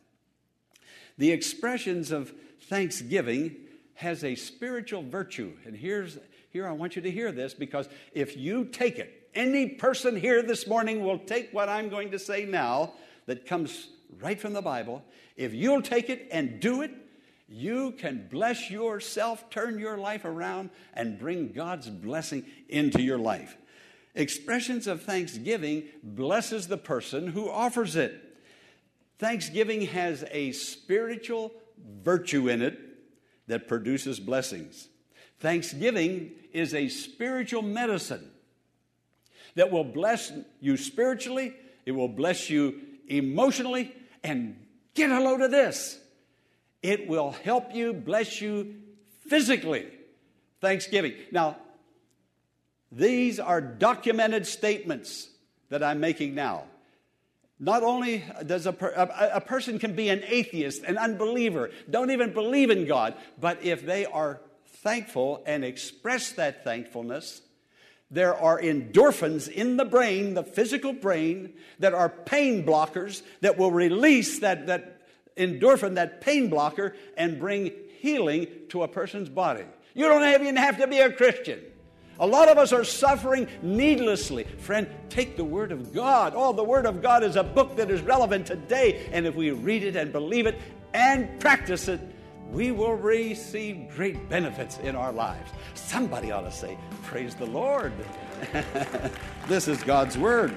The 1.18 1.32
expressions 1.32 2.10
of 2.10 2.32
thanksgiving 2.68 3.56
has 3.94 4.24
a 4.24 4.34
spiritual 4.34 5.02
virtue, 5.02 5.52
and 5.64 5.76
here's 5.76 6.18
here 6.54 6.68
I 6.68 6.70
want 6.70 6.94
you 6.94 7.02
to 7.02 7.11
hear 7.11 7.32
this 7.32 7.52
because 7.52 7.88
if 8.12 8.37
you 8.37 8.66
take 8.66 9.00
it 9.00 9.28
any 9.34 9.70
person 9.70 10.14
here 10.14 10.40
this 10.40 10.68
morning 10.68 11.04
will 11.04 11.18
take 11.18 11.52
what 11.52 11.68
I'm 11.68 11.88
going 11.88 12.12
to 12.12 12.18
say 12.20 12.44
now, 12.44 12.92
that 13.26 13.44
comes 13.44 13.88
right 14.20 14.40
from 14.40 14.52
the 14.52 14.62
Bible. 14.62 15.02
If 15.37 15.52
you'll 15.52 15.82
take 15.82 16.08
it 16.08 16.28
and 16.30 16.61
do 16.61 16.82
it, 16.82 16.92
you 17.49 17.90
can 17.99 18.28
bless 18.30 18.70
yourself, 18.70 19.50
turn 19.50 19.80
your 19.80 19.99
life 19.99 20.25
around, 20.25 20.70
and 20.92 21.18
bring 21.18 21.50
God's 21.50 21.90
blessing 21.90 22.46
into 22.68 23.02
your 23.02 23.18
life. 23.18 23.56
Expressions 24.14 24.87
of 24.87 25.02
thanksgiving 25.02 25.82
blesses 26.04 26.68
the 26.68 26.78
person 26.78 27.26
who 27.26 27.50
offers 27.50 27.96
it. 27.96 28.38
Thanksgiving 29.18 29.87
has 29.87 30.25
a 30.30 30.52
spiritual 30.52 31.52
virtue 32.04 32.49
in 32.49 32.62
it 32.62 32.78
that 33.49 33.66
produces 33.66 34.20
blessings. 34.20 34.88
Thanksgiving 35.40 36.32
is 36.52 36.74
a 36.74 36.88
spiritual 36.88 37.62
medicine 37.62 38.30
that 39.54 39.70
will 39.70 39.84
bless 39.84 40.32
you 40.60 40.76
spiritually, 40.76 41.54
it 41.86 41.92
will 41.92 42.08
bless 42.08 42.50
you 42.50 42.80
emotionally, 43.08 43.94
and 44.22 44.56
get 44.94 45.10
a 45.10 45.20
load 45.20 45.40
of 45.42 45.50
this. 45.50 45.98
It 46.82 47.08
will 47.08 47.30
help 47.30 47.74
you, 47.74 47.92
bless 47.92 48.40
you 48.40 48.74
physically. 49.28 49.86
Thanksgiving. 50.60 51.14
Now, 51.30 51.56
these 52.90 53.40
are 53.40 53.60
documented 53.60 54.46
statements 54.46 55.28
that 55.68 55.82
I'm 55.82 56.00
making 56.00 56.34
now. 56.34 56.64
Not 57.58 57.82
only 57.82 58.24
does 58.46 58.66
a, 58.66 58.72
per, 58.72 58.88
a, 58.88 59.36
a, 59.36 59.40
person 59.40 59.78
can 59.78 59.94
be 59.94 60.08
an 60.08 60.22
atheist, 60.26 60.82
an 60.84 60.98
unbeliever, 60.98 61.70
don't 61.88 62.10
even 62.10 62.32
believe 62.32 62.70
in 62.70 62.86
God, 62.86 63.14
but 63.40 63.62
if 63.62 63.86
they 63.86 64.06
are 64.06 64.40
thankful 64.82 65.42
and 65.46 65.64
express 65.64 66.32
that 66.32 66.64
thankfulness, 66.64 67.42
there 68.10 68.34
are 68.34 68.60
endorphins 68.60 69.48
in 69.48 69.76
the 69.76 69.84
brain, 69.84 70.34
the 70.34 70.44
physical 70.44 70.92
brain, 70.92 71.54
that 71.78 71.94
are 71.94 72.08
pain 72.08 72.64
blockers 72.64 73.22
that 73.40 73.58
will 73.58 73.72
release 73.72 74.40
that, 74.40 74.66
that 74.66 75.02
endorphin, 75.36 75.94
that 75.94 76.20
pain 76.20 76.48
blocker, 76.48 76.94
and 77.16 77.40
bring 77.40 77.72
healing 77.98 78.46
to 78.68 78.82
a 78.82 78.88
person's 78.88 79.28
body. 79.28 79.64
You 79.94 80.06
don't 80.08 80.40
even 80.40 80.56
have 80.56 80.78
to 80.78 80.86
be 80.86 80.98
a 80.98 81.10
Christian. 81.10 81.60
A 82.20 82.26
lot 82.26 82.48
of 82.48 82.58
us 82.58 82.72
are 82.72 82.84
suffering 82.84 83.48
needlessly. 83.62 84.44
Friend, 84.44 84.88
take 85.08 85.36
the 85.36 85.44
Word 85.44 85.72
of 85.72 85.92
God. 85.92 86.34
Oh, 86.36 86.52
the 86.52 86.62
Word 86.62 86.86
of 86.86 87.02
God 87.02 87.24
is 87.24 87.34
a 87.34 87.42
book 87.42 87.76
that 87.76 87.90
is 87.90 88.00
relevant 88.02 88.46
today, 88.46 89.08
and 89.10 89.26
if 89.26 89.34
we 89.34 89.50
read 89.50 89.82
it 89.82 89.96
and 89.96 90.12
believe 90.12 90.46
it 90.46 90.56
and 90.92 91.40
practice 91.40 91.88
it, 91.88 92.00
we 92.54 92.70
will 92.70 92.94
receive 92.94 93.88
great 93.90 94.28
benefits 94.28 94.78
in 94.78 94.94
our 94.94 95.12
lives. 95.12 95.50
Somebody 95.75 96.30
ought 96.30 96.42
to 96.42 96.52
say, 96.52 96.78
Praise 97.02 97.34
the 97.34 97.46
Lord. 97.46 97.92
this 99.49 99.66
is 99.66 99.82
God's 99.82 100.16
Word. 100.16 100.54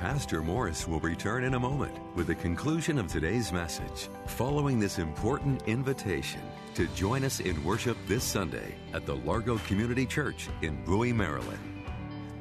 Pastor 0.00 0.42
Morris 0.42 0.88
will 0.88 0.98
return 0.98 1.44
in 1.44 1.54
a 1.54 1.60
moment 1.60 1.96
with 2.16 2.26
the 2.26 2.34
conclusion 2.34 2.98
of 2.98 3.06
today's 3.06 3.52
message, 3.52 4.08
following 4.26 4.80
this 4.80 4.98
important 4.98 5.62
invitation 5.68 6.40
to 6.74 6.88
join 6.88 7.22
us 7.22 7.38
in 7.38 7.62
worship 7.62 7.96
this 8.08 8.24
Sunday 8.24 8.74
at 8.94 9.06
the 9.06 9.14
Largo 9.14 9.58
Community 9.58 10.04
Church 10.04 10.48
in 10.62 10.84
Bowie, 10.84 11.12
Maryland. 11.12 11.84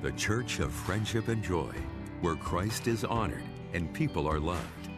The 0.01 0.13
church 0.13 0.59
of 0.59 0.73
friendship 0.73 1.27
and 1.27 1.43
joy, 1.43 1.71
where 2.21 2.35
Christ 2.35 2.87
is 2.87 3.03
honored 3.03 3.43
and 3.73 3.93
people 3.93 4.27
are 4.27 4.39
loved. 4.39 4.90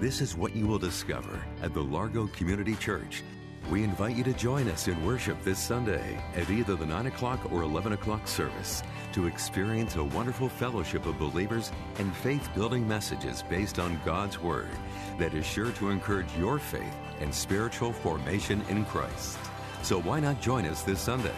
This 0.00 0.22
is 0.22 0.34
what 0.34 0.56
you 0.56 0.66
will 0.66 0.78
discover 0.78 1.44
at 1.62 1.74
the 1.74 1.82
Largo 1.82 2.26
Community 2.28 2.74
Church. 2.74 3.22
We 3.70 3.84
invite 3.84 4.16
you 4.16 4.24
to 4.24 4.32
join 4.32 4.66
us 4.68 4.88
in 4.88 5.04
worship 5.04 5.36
this 5.44 5.58
Sunday 5.58 6.18
at 6.34 6.48
either 6.48 6.74
the 6.74 6.86
9 6.86 7.08
o'clock 7.08 7.52
or 7.52 7.64
11 7.64 7.92
o'clock 7.92 8.26
service 8.26 8.82
to 9.12 9.26
experience 9.26 9.96
a 9.96 10.04
wonderful 10.04 10.48
fellowship 10.48 11.04
of 11.04 11.18
believers 11.18 11.70
and 11.98 12.16
faith 12.16 12.48
building 12.54 12.88
messages 12.88 13.44
based 13.50 13.78
on 13.78 14.00
God's 14.02 14.40
Word 14.40 14.70
that 15.18 15.34
is 15.34 15.44
sure 15.44 15.70
to 15.72 15.90
encourage 15.90 16.34
your 16.38 16.58
faith 16.58 16.96
and 17.20 17.32
spiritual 17.34 17.92
formation 17.92 18.62
in 18.70 18.86
Christ. 18.86 19.36
So 19.82 20.00
why 20.00 20.18
not 20.18 20.40
join 20.40 20.64
us 20.64 20.82
this 20.82 21.00
Sunday? 21.00 21.36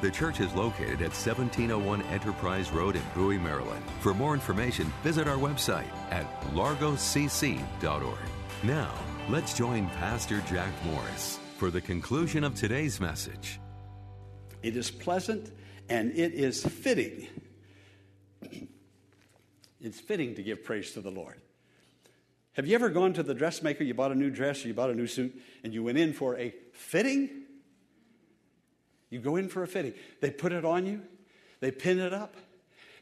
The 0.00 0.10
church 0.12 0.38
is 0.38 0.54
located 0.54 1.02
at 1.02 1.10
1701 1.10 2.02
Enterprise 2.02 2.70
Road 2.70 2.94
in 2.94 3.02
Bowie, 3.16 3.36
Maryland. 3.36 3.82
For 3.98 4.14
more 4.14 4.32
information, 4.32 4.92
visit 5.02 5.26
our 5.26 5.36
website 5.36 5.90
at 6.12 6.24
largocc.org. 6.52 8.18
Now, 8.62 8.94
let's 9.28 9.54
join 9.54 9.88
Pastor 9.88 10.40
Jack 10.48 10.72
Morris 10.84 11.40
for 11.56 11.72
the 11.72 11.80
conclusion 11.80 12.44
of 12.44 12.54
today's 12.54 13.00
message. 13.00 13.58
It 14.62 14.76
is 14.76 14.88
pleasant 14.88 15.50
and 15.88 16.12
it 16.12 16.32
is 16.32 16.64
fitting. 16.64 17.26
it's 19.80 19.98
fitting 19.98 20.36
to 20.36 20.44
give 20.44 20.62
praise 20.62 20.92
to 20.92 21.00
the 21.00 21.10
Lord. 21.10 21.40
Have 22.52 22.68
you 22.68 22.76
ever 22.76 22.88
gone 22.88 23.14
to 23.14 23.24
the 23.24 23.34
dressmaker, 23.34 23.82
you 23.82 23.94
bought 23.94 24.12
a 24.12 24.16
new 24.16 24.30
dress, 24.30 24.64
or 24.64 24.68
you 24.68 24.74
bought 24.74 24.90
a 24.90 24.94
new 24.94 25.08
suit, 25.08 25.36
and 25.64 25.74
you 25.74 25.82
went 25.82 25.98
in 25.98 26.12
for 26.12 26.36
a 26.38 26.54
fitting? 26.72 27.46
You 29.10 29.20
go 29.20 29.36
in 29.36 29.48
for 29.48 29.62
a 29.62 29.66
fitting. 29.66 29.94
They 30.20 30.30
put 30.30 30.52
it 30.52 30.64
on 30.64 30.86
you, 30.86 31.02
they 31.60 31.70
pin 31.70 31.98
it 31.98 32.12
up. 32.12 32.34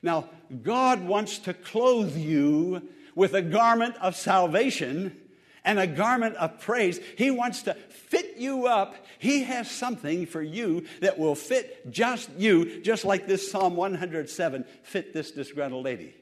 Now, 0.02 0.28
God 0.62 1.04
wants 1.04 1.38
to 1.40 1.54
clothe 1.54 2.16
you 2.16 2.82
with 3.14 3.34
a 3.34 3.42
garment 3.42 3.96
of 4.00 4.14
salvation 4.14 5.16
and 5.64 5.80
a 5.80 5.86
garment 5.86 6.36
of 6.36 6.60
praise. 6.60 7.00
He 7.18 7.30
wants 7.30 7.62
to 7.62 7.74
fit 7.74 8.36
you 8.36 8.66
up. 8.66 8.94
He 9.18 9.42
has 9.42 9.68
something 9.68 10.26
for 10.26 10.40
you 10.40 10.86
that 11.00 11.18
will 11.18 11.34
fit 11.34 11.90
just 11.90 12.30
you, 12.38 12.80
just 12.82 13.04
like 13.04 13.26
this 13.26 13.50
Psalm 13.50 13.74
107 13.74 14.64
fit 14.84 15.12
this 15.12 15.32
disgruntled 15.32 15.84
lady. 15.84 16.14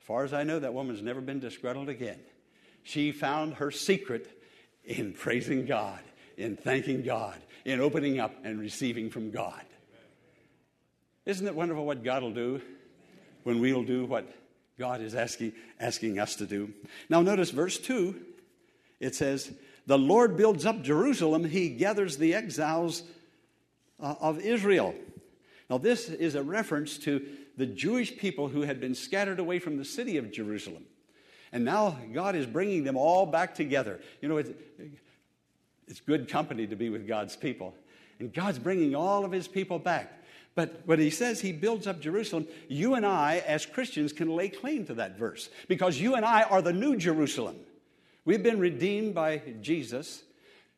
As 0.00 0.06
far 0.06 0.24
as 0.24 0.34
I 0.34 0.42
know, 0.42 0.58
that 0.58 0.74
woman's 0.74 1.00
never 1.00 1.22
been 1.22 1.40
disgruntled 1.40 1.88
again. 1.88 2.18
She 2.82 3.10
found 3.10 3.54
her 3.54 3.70
secret 3.70 4.30
in 4.84 5.14
praising 5.14 5.64
God, 5.64 6.00
in 6.36 6.56
thanking 6.56 7.02
God, 7.02 7.40
in 7.64 7.80
opening 7.80 8.20
up 8.20 8.34
and 8.44 8.60
receiving 8.60 9.10
from 9.10 9.30
God. 9.30 9.64
Isn't 11.26 11.46
it 11.46 11.54
wonderful 11.54 11.86
what 11.86 12.04
God 12.04 12.22
will 12.22 12.34
do 12.34 12.60
when 13.44 13.60
we'll 13.60 13.84
do 13.84 14.04
what 14.04 14.28
God 14.78 15.00
is 15.00 15.14
asking, 15.14 15.52
asking 15.80 16.18
us 16.18 16.36
to 16.36 16.46
do? 16.46 16.72
Now, 17.08 17.22
notice 17.22 17.50
verse 17.50 17.78
2 17.78 18.14
it 19.00 19.14
says, 19.14 19.52
The 19.86 19.98
Lord 19.98 20.36
builds 20.36 20.66
up 20.66 20.82
Jerusalem, 20.82 21.44
he 21.44 21.70
gathers 21.70 22.18
the 22.18 22.34
exiles 22.34 23.02
uh, 24.00 24.14
of 24.20 24.38
Israel. 24.40 24.94
Now, 25.70 25.78
this 25.78 26.08
is 26.08 26.34
a 26.34 26.42
reference 26.42 26.98
to 26.98 27.26
the 27.56 27.66
Jewish 27.66 28.16
people 28.16 28.48
who 28.48 28.62
had 28.62 28.80
been 28.80 28.94
scattered 28.94 29.38
away 29.38 29.58
from 29.58 29.78
the 29.78 29.84
city 29.84 30.16
of 30.16 30.30
Jerusalem. 30.30 30.84
And 31.52 31.64
now 31.64 31.96
God 32.12 32.34
is 32.34 32.46
bringing 32.46 32.84
them 32.84 32.96
all 32.96 33.26
back 33.26 33.54
together. 33.54 34.00
You 34.20 34.28
know, 34.28 34.42
it's, 35.88 36.00
good 36.00 36.28
company 36.28 36.66
to 36.66 36.76
be 36.76 36.90
with 36.90 37.06
God's 37.06 37.36
people. 37.36 37.74
And 38.18 38.32
God's 38.32 38.58
bringing 38.58 38.94
all 38.94 39.24
of 39.24 39.32
his 39.32 39.48
people 39.48 39.78
back. 39.78 40.24
But 40.54 40.82
when 40.84 41.00
he 41.00 41.10
says 41.10 41.40
he 41.40 41.52
builds 41.52 41.86
up 41.86 42.00
Jerusalem, 42.00 42.46
you 42.68 42.94
and 42.94 43.04
I, 43.04 43.42
as 43.46 43.66
Christians, 43.66 44.12
can 44.12 44.28
lay 44.28 44.48
claim 44.48 44.86
to 44.86 44.94
that 44.94 45.18
verse 45.18 45.48
because 45.66 46.00
you 46.00 46.14
and 46.14 46.24
I 46.24 46.42
are 46.42 46.62
the 46.62 46.72
new 46.72 46.96
Jerusalem. 46.96 47.56
We've 48.24 48.42
been 48.42 48.60
redeemed 48.60 49.14
by 49.14 49.42
Jesus. 49.60 50.22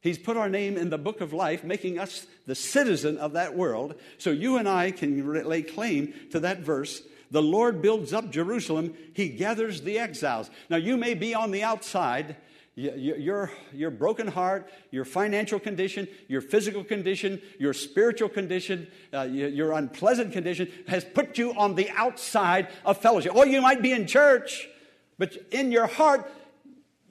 He's 0.01 0.19
put 0.19 0.37
our 0.37 0.49
name 0.49 0.77
in 0.77 0.91
the 0.91 0.99
book 0.99 1.21
of 1.21 1.33
life, 1.33 1.63
making 1.63 1.99
us 1.99 2.27
the 2.47 2.55
citizen 2.55 3.19
of 3.19 3.33
that 3.33 3.57
world. 3.57 3.97
So 4.19 4.31
you 4.31 4.57
and 4.57 4.69
I 4.69 4.93
can 4.93 5.45
lay 5.45 5.63
claim 5.63 6.15
to 6.31 6.41
that 6.41 6.61
verse. 6.61 7.03
The 7.31 7.43
Lord 7.43 7.83
builds 7.83 8.13
up 8.13 8.31
Jerusalem, 8.31 8.95
He 9.13 9.29
gathers 9.29 9.83
the 9.83 9.99
exiles. 9.99 10.49
Now, 10.71 10.77
you 10.77 10.97
may 10.97 11.15
be 11.15 11.35
on 11.35 11.51
the 11.51 11.65
outside, 11.65 12.37
your, 12.77 13.51
your 13.73 13.91
broken 13.91 14.29
heart, 14.29 14.71
your 14.91 15.07
financial 15.07 15.59
condition, 15.59 16.07
your 16.29 16.43
physical 16.43 16.85
condition, 16.85 17.41
your 17.59 17.73
spiritual 17.73 18.29
condition, 18.29 18.87
uh, 19.15 19.23
your 19.23 19.73
unpleasant 19.73 20.33
condition 20.33 20.71
has 20.87 21.03
put 21.03 21.39
you 21.39 21.55
on 21.55 21.75
the 21.75 21.89
outside 21.91 22.69
of 22.85 22.99
fellowship. 22.99 23.35
Or 23.35 23.47
you 23.47 23.63
might 23.63 23.81
be 23.81 23.93
in 23.93 24.07
church, 24.07 24.69
but 25.17 25.37
in 25.51 25.73
your 25.73 25.87
heart, 25.87 26.31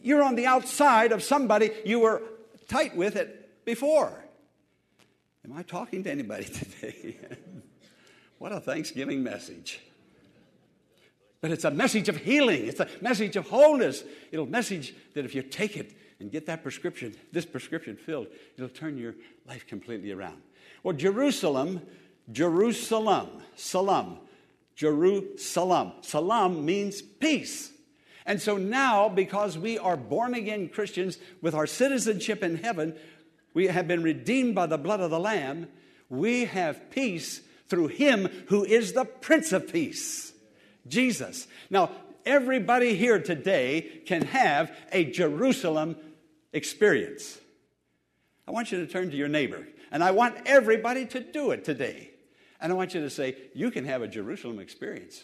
you're 0.03 0.21
on 0.21 0.35
the 0.35 0.45
outside 0.45 1.11
of 1.11 1.23
somebody 1.23 1.71
you 1.83 1.99
were 1.99 2.21
tight 2.67 2.95
with 2.95 3.15
it 3.15 3.65
before. 3.65 4.13
Am 5.43 5.53
I 5.53 5.63
talking 5.63 6.03
to 6.03 6.11
anybody 6.11 6.43
today? 6.45 7.17
what 8.37 8.51
a 8.51 8.59
Thanksgiving 8.59 9.23
message. 9.23 9.79
But 11.45 11.51
it's 11.51 11.63
a 11.63 11.69
message 11.69 12.09
of 12.09 12.17
healing, 12.17 12.65
it's 12.65 12.79
a 12.79 12.87
message 13.01 13.35
of 13.35 13.47
wholeness. 13.47 14.03
It'll 14.31 14.47
message 14.47 14.95
that 15.13 15.25
if 15.25 15.35
you 15.35 15.43
take 15.43 15.77
it 15.77 15.95
and 16.19 16.31
get 16.31 16.47
that 16.47 16.63
prescription, 16.63 17.15
this 17.31 17.45
prescription 17.45 17.97
filled, 17.97 18.29
it'll 18.57 18.67
turn 18.67 18.97
your 18.97 19.13
life 19.47 19.67
completely 19.67 20.11
around. 20.11 20.41
Well, 20.81 20.95
Jerusalem, 20.95 21.83
Jerusalem, 22.31 23.43
Salam, 23.55 24.17
Jerusalem. 24.75 25.91
Salam 26.01 26.65
means 26.65 27.03
peace. 27.03 27.71
And 28.25 28.41
so 28.41 28.57
now, 28.57 29.07
because 29.07 29.55
we 29.55 29.77
are 29.77 29.97
born 29.97 30.33
again 30.33 30.67
Christians 30.67 31.19
with 31.43 31.53
our 31.53 31.67
citizenship 31.67 32.41
in 32.41 32.55
heaven, 32.55 32.95
we 33.53 33.67
have 33.67 33.87
been 33.87 34.01
redeemed 34.01 34.55
by 34.55 34.65
the 34.65 34.79
blood 34.79 34.99
of 34.99 35.11
the 35.11 35.19
Lamb, 35.19 35.67
we 36.09 36.45
have 36.45 36.89
peace 36.89 37.41
through 37.67 37.89
Him 37.89 38.29
who 38.47 38.63
is 38.63 38.93
the 38.93 39.05
Prince 39.05 39.51
of 39.51 39.71
Peace, 39.71 40.31
Jesus. 40.87 41.47
Now, 41.69 41.91
everybody 42.25 42.95
here 42.95 43.19
today 43.19 44.01
can 44.05 44.25
have 44.25 44.75
a 44.91 45.05
Jerusalem 45.05 45.95
experience. 46.53 47.39
I 48.47 48.51
want 48.51 48.71
you 48.71 48.85
to 48.85 48.91
turn 48.91 49.09
to 49.11 49.17
your 49.17 49.27
neighbor, 49.27 49.67
and 49.91 50.03
I 50.03 50.11
want 50.11 50.35
everybody 50.45 51.05
to 51.07 51.19
do 51.19 51.51
it 51.51 51.63
today. 51.63 52.11
And 52.61 52.71
I 52.71 52.75
want 52.75 52.93
you 52.93 53.01
to 53.01 53.09
say, 53.09 53.35
You 53.53 53.71
can 53.71 53.85
have 53.85 54.01
a 54.01 54.07
Jerusalem 54.07 54.59
experience. 54.59 55.23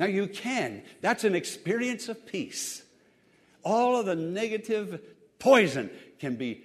Now, 0.00 0.06
you 0.06 0.28
can. 0.28 0.82
That's 1.02 1.24
an 1.24 1.34
experience 1.34 2.08
of 2.08 2.24
peace. 2.26 2.82
All 3.62 4.00
of 4.00 4.06
the 4.06 4.14
negative 4.14 4.98
poison 5.38 5.90
can 6.18 6.36
be 6.36 6.64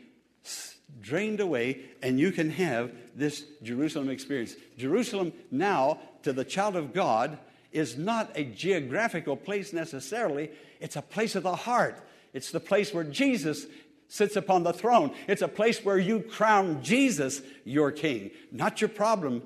drained 1.01 1.39
away, 1.39 1.81
and 2.01 2.19
you 2.19 2.31
can 2.31 2.49
have 2.51 2.91
this 3.15 3.45
Jerusalem 3.63 4.09
experience. 4.09 4.55
Jerusalem, 4.77 5.33
now, 5.51 5.99
to 6.23 6.33
the 6.33 6.45
child 6.45 6.75
of 6.75 6.93
God, 6.93 7.37
is 7.71 7.97
not 7.97 8.31
a 8.35 8.43
geographical 8.43 9.35
place 9.35 9.73
necessarily, 9.73 10.49
it's 10.79 10.95
a 10.95 11.01
place 11.01 11.35
of 11.35 11.43
the 11.43 11.55
heart. 11.55 12.01
It's 12.33 12.51
the 12.51 12.59
place 12.59 12.93
where 12.93 13.03
Jesus 13.03 13.65
sits 14.07 14.35
upon 14.35 14.63
the 14.63 14.73
throne. 14.73 15.13
It's 15.27 15.41
a 15.41 15.47
place 15.47 15.83
where 15.83 15.97
you 15.97 16.19
crown 16.19 16.83
Jesus 16.83 17.41
your 17.63 17.91
king, 17.91 18.31
not 18.51 18.81
your 18.81 18.89
problem, 18.89 19.41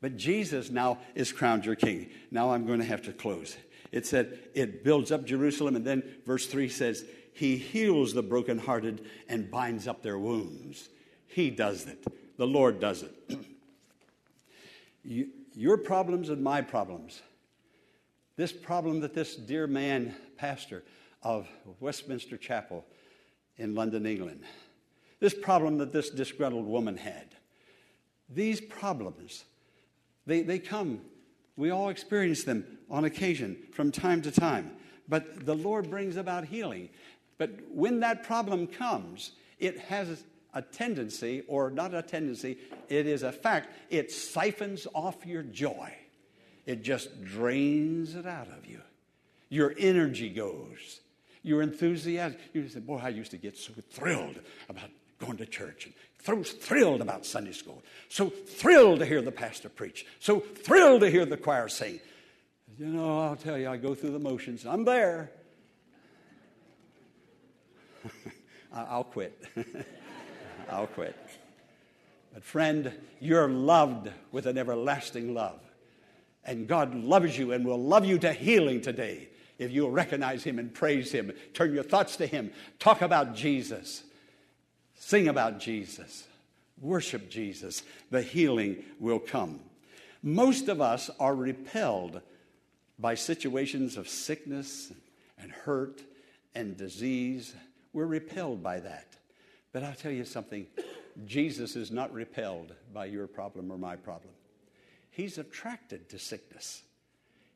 but 0.00 0.16
Jesus 0.16 0.70
now 0.70 0.98
is 1.14 1.32
crowned 1.32 1.64
your 1.64 1.76
king. 1.76 2.10
Now 2.30 2.52
I'm 2.52 2.66
going 2.66 2.80
to 2.80 2.84
have 2.84 3.02
to 3.02 3.12
close. 3.12 3.56
It 3.92 4.06
said 4.06 4.38
it 4.54 4.84
builds 4.84 5.12
up 5.12 5.24
Jerusalem, 5.24 5.76
and 5.76 5.84
then 5.84 6.02
verse 6.26 6.46
3 6.46 6.68
says, 6.68 7.04
He 7.34 7.56
heals 7.56 8.14
the 8.14 8.22
brokenhearted 8.22 9.04
and 9.28 9.50
binds 9.50 9.86
up 9.86 10.02
their 10.02 10.18
wounds. 10.18 10.88
He 11.26 11.50
does 11.50 11.86
it. 11.86 12.04
The 12.36 12.46
Lord 12.46 12.80
does 12.80 13.02
it. 13.02 13.12
you, 15.04 15.28
your 15.52 15.76
problems 15.76 16.30
and 16.30 16.42
my 16.42 16.62
problems. 16.62 17.20
This 18.36 18.52
problem 18.52 19.00
that 19.00 19.14
this 19.14 19.36
dear 19.36 19.66
man, 19.66 20.14
pastor 20.36 20.82
of 21.22 21.48
Westminster 21.80 22.36
Chapel 22.36 22.84
in 23.56 23.74
London, 23.74 24.06
England, 24.06 24.42
this 25.20 25.34
problem 25.34 25.78
that 25.78 25.92
this 25.92 26.10
disgruntled 26.10 26.66
woman 26.66 26.96
had, 26.96 27.34
these 28.28 28.60
problems 28.60 29.44
they, 30.26 30.42
they 30.42 30.58
come. 30.58 31.00
We 31.56 31.70
all 31.70 31.88
experience 31.88 32.44
them 32.44 32.64
on 32.90 33.04
occasion 33.04 33.56
from 33.72 33.92
time 33.92 34.22
to 34.22 34.30
time. 34.30 34.72
But 35.08 35.44
the 35.44 35.54
Lord 35.54 35.90
brings 35.90 36.16
about 36.16 36.46
healing. 36.46 36.88
But 37.38 37.50
when 37.70 38.00
that 38.00 38.22
problem 38.22 38.66
comes, 38.66 39.32
it 39.58 39.78
has 39.80 40.24
a 40.54 40.62
tendency, 40.62 41.42
or 41.48 41.70
not 41.70 41.94
a 41.94 42.02
tendency, 42.02 42.58
it 42.88 43.06
is 43.06 43.22
a 43.22 43.32
fact, 43.32 43.70
it 43.90 44.12
siphons 44.12 44.86
off 44.94 45.26
your 45.26 45.42
joy. 45.42 45.92
It 46.64 46.82
just 46.82 47.24
drains 47.24 48.14
it 48.14 48.26
out 48.26 48.48
of 48.48 48.66
you. 48.66 48.80
Your 49.48 49.74
energy 49.78 50.30
goes. 50.30 51.00
Your 51.42 51.60
enthusiasm. 51.60 52.38
You 52.52 52.68
say, 52.68 52.80
Boy, 52.80 53.00
I 53.02 53.10
used 53.10 53.32
to 53.32 53.36
get 53.36 53.56
so 53.56 53.72
thrilled 53.90 54.40
about 54.68 54.88
going 55.18 55.36
to 55.38 55.46
church 55.46 55.86
and 55.86 55.94
so 56.24 56.42
thrilled 56.42 57.02
about 57.02 57.26
Sunday 57.26 57.52
school, 57.52 57.82
so 58.08 58.30
thrilled 58.30 59.00
to 59.00 59.06
hear 59.06 59.20
the 59.20 59.30
pastor 59.30 59.68
preach, 59.68 60.06
so 60.20 60.40
thrilled 60.40 61.02
to 61.02 61.10
hear 61.10 61.26
the 61.26 61.36
choir 61.36 61.68
sing. 61.68 62.00
You 62.78 62.86
know, 62.86 63.20
I'll 63.20 63.36
tell 63.36 63.58
you, 63.58 63.68
I 63.68 63.76
go 63.76 63.94
through 63.94 64.12
the 64.12 64.18
motions. 64.18 64.64
I'm 64.64 64.84
there. 64.84 65.30
I'll 68.72 69.04
quit. 69.04 69.42
I'll 70.70 70.86
quit. 70.86 71.16
But, 72.32 72.44
friend, 72.44 72.92
you're 73.20 73.48
loved 73.48 74.10
with 74.32 74.46
an 74.46 74.58
everlasting 74.58 75.34
love. 75.34 75.60
And 76.44 76.66
God 76.66 76.94
loves 76.94 77.38
you 77.38 77.52
and 77.52 77.64
will 77.64 77.82
love 77.82 78.04
you 78.04 78.18
to 78.18 78.32
healing 78.32 78.80
today 78.80 79.28
if 79.58 79.70
you'll 79.70 79.90
recognize 79.90 80.42
Him 80.42 80.58
and 80.58 80.74
praise 80.74 81.12
Him. 81.12 81.32
Turn 81.54 81.72
your 81.72 81.84
thoughts 81.84 82.16
to 82.16 82.26
Him. 82.26 82.50
Talk 82.78 83.02
about 83.02 83.34
Jesus. 83.34 84.02
Sing 84.96 85.28
about 85.28 85.60
Jesus. 85.60 86.26
Worship 86.80 87.30
Jesus. 87.30 87.82
The 88.10 88.22
healing 88.22 88.84
will 88.98 89.20
come. 89.20 89.60
Most 90.22 90.68
of 90.68 90.80
us 90.80 91.10
are 91.20 91.34
repelled 91.34 92.20
by 92.98 93.14
situations 93.14 93.96
of 93.96 94.08
sickness 94.08 94.92
and 95.38 95.50
hurt 95.50 96.02
and 96.54 96.76
disease. 96.76 97.54
We're 97.94 98.04
repelled 98.04 98.62
by 98.62 98.80
that. 98.80 99.16
But 99.72 99.82
I'll 99.82 99.94
tell 99.94 100.12
you 100.12 100.26
something 100.26 100.66
Jesus 101.24 101.76
is 101.76 101.90
not 101.90 102.12
repelled 102.12 102.74
by 102.92 103.06
your 103.06 103.26
problem 103.26 103.70
or 103.72 103.78
my 103.78 103.96
problem. 103.96 104.34
He's 105.10 105.38
attracted 105.38 106.10
to 106.10 106.18
sickness. 106.18 106.82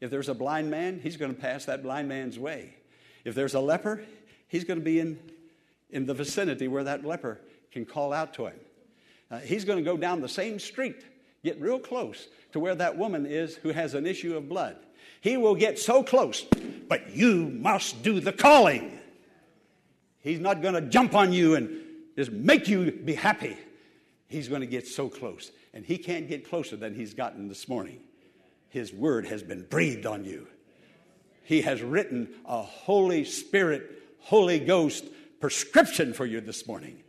If 0.01 0.11
there's 0.11 0.31
a 0.31 0.35
blind 0.35 0.71
man, 0.71 1.01
he's 1.03 1.17
going 1.17 1.35
to 1.35 1.41
pass 1.41 1.67
that 1.67 1.83
blind 1.83 2.09
man's 2.09 2.39
way. 2.39 2.75
If 3.25 3.35
there's 3.35 3.55
a 3.55 3.61
leper, 3.61 4.03
he's 4.47 4.65
going 4.65 4.79
to 4.79 4.85
be 4.85 5.01
in 5.01 5.19
in 5.91 6.07
the 6.07 6.15
vicinity 6.15 6.69
where 6.69 6.85
that 6.85 7.05
leper 7.05 7.41
can 7.73 7.85
call 7.85 8.13
out 8.13 8.35
to 8.35 8.47
him. 8.47 8.57
Uh, 9.31 9.39
he's 9.41 9.65
going 9.65 9.79
to 9.79 9.85
go 9.85 9.97
down 9.97 10.21
the 10.21 10.29
same 10.29 10.59
street, 10.59 11.05
get 11.45 11.61
real 11.61 11.79
close 11.79 12.29
to 12.53 12.61
where 12.61 12.75
that 12.75 12.97
woman 12.97 13.27
is 13.27 13.57
who 13.57 13.71
has 13.71 13.95
an 13.95 14.07
issue 14.07 14.37
of 14.37 14.49
blood. 14.49 14.77
He 15.21 15.37
will 15.37 15.55
get 15.55 15.79
so 15.79 16.03
close, 16.03 16.47
but 16.89 17.15
you 17.15 17.49
must 17.49 18.03
do 18.03 18.21
the 18.21 18.33
calling. 18.33 18.98
He's 20.21 20.41
not 20.41 20.63
going 20.63 20.75
to 20.75 20.83
jump 20.83 21.15
on 21.15 21.33
you 21.33 21.55
and 21.55 21.71
just 22.17 22.31
make 22.31 22.69
you 22.69 22.91
be 22.91 23.15
happy. 23.15 23.57
He's 24.29 24.49
going 24.49 24.61
to 24.61 24.67
get 24.67 24.87
so 24.87 25.09
close. 25.09 25.51
And 25.73 25.85
he 25.85 25.99
can't 25.99 26.29
get 26.29 26.49
closer 26.49 26.77
than 26.77 26.95
he's 26.95 27.15
gotten 27.15 27.49
this 27.49 27.69
morning. 27.69 28.01
His 28.69 28.93
word 28.93 29.27
has 29.27 29.43
been 29.43 29.63
breathed 29.63 30.07
on 30.07 30.25
you. 30.25 30.47
He 31.45 31.63
has 31.63 31.81
written 31.81 32.29
a 32.45 32.61
Holy 32.61 33.25
Spirit, 33.25 34.03
Holy 34.21 34.59
Ghost 34.59 35.05
prescription 35.41 36.13
for 36.13 36.27
you 36.27 36.41
this 36.41 36.67
morning. 36.67 37.03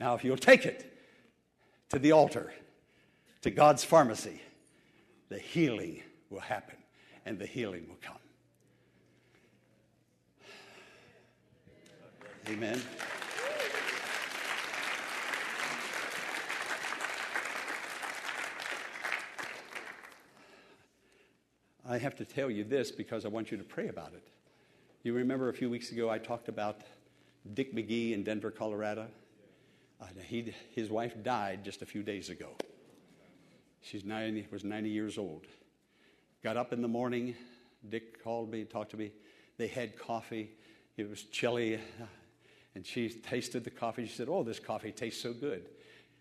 Now, 0.00 0.14
if 0.14 0.24
you'll 0.24 0.36
take 0.36 0.64
it 0.64 0.90
to 1.90 1.98
the 1.98 2.12
altar, 2.12 2.52
to 3.42 3.50
God's 3.50 3.84
pharmacy, 3.84 4.40
the 5.28 5.38
healing 5.38 6.02
will 6.30 6.40
happen 6.40 6.76
and 7.26 7.38
the 7.38 7.46
healing 7.46 7.86
will 7.88 7.98
come. 8.00 8.16
Amen. 12.48 12.82
I 21.88 21.96
have 21.98 22.14
to 22.16 22.24
tell 22.24 22.50
you 22.50 22.64
this 22.64 22.90
because 22.90 23.24
I 23.24 23.28
want 23.28 23.50
you 23.50 23.56
to 23.56 23.64
pray 23.64 23.88
about 23.88 24.12
it. 24.12 24.22
You 25.02 25.14
remember 25.14 25.48
a 25.48 25.54
few 25.54 25.70
weeks 25.70 25.90
ago 25.90 26.10
I 26.10 26.18
talked 26.18 26.48
about 26.48 26.82
Dick 27.54 27.74
McGee 27.74 28.12
in 28.12 28.24
Denver, 28.24 28.50
Colorado? 28.50 29.06
Uh, 30.00 30.06
he, 30.22 30.54
his 30.74 30.90
wife 30.90 31.14
died 31.22 31.64
just 31.64 31.80
a 31.80 31.86
few 31.86 32.02
days 32.02 32.28
ago. 32.28 32.48
She 33.80 33.96
was 33.96 34.64
90 34.64 34.88
years 34.90 35.16
old. 35.16 35.46
Got 36.42 36.58
up 36.58 36.74
in 36.74 36.82
the 36.82 36.88
morning. 36.88 37.36
Dick 37.88 38.22
called 38.22 38.50
me, 38.50 38.64
talked 38.64 38.90
to 38.90 38.96
me. 38.98 39.12
They 39.56 39.68
had 39.68 39.98
coffee. 39.98 40.50
It 40.96 41.08
was 41.08 41.22
chilly 41.22 41.80
and 42.74 42.84
she 42.84 43.08
tasted 43.08 43.64
the 43.64 43.70
coffee. 43.70 44.06
She 44.06 44.14
said, 44.14 44.28
Oh, 44.28 44.42
this 44.42 44.58
coffee 44.58 44.92
tastes 44.92 45.22
so 45.22 45.32
good. 45.32 45.66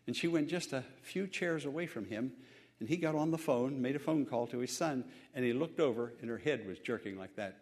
And 0.06 0.16
she 0.16 0.28
went 0.28 0.50
just 0.50 0.74
a 0.74 0.84
few 1.02 1.28
chairs 1.28 1.66
away 1.66 1.88
from 1.88 2.06
him. 2.06 2.34
And 2.80 2.90
he 2.90 2.98
got 2.98 3.16
on 3.16 3.32
the 3.32 3.38
phone, 3.38 3.82
made 3.82 3.96
a 3.96 4.00
phone 4.00 4.26
call 4.26 4.48
to 4.48 4.60
his 4.60 4.76
son. 4.76 5.06
And 5.34 5.46
he 5.46 5.54
looked 5.54 5.80
over, 5.80 6.14
and 6.22 6.30
her 6.30 6.38
head 6.38 6.68
was 6.68 6.80
jerking 6.80 7.18
like 7.18 7.36
that. 7.38 7.60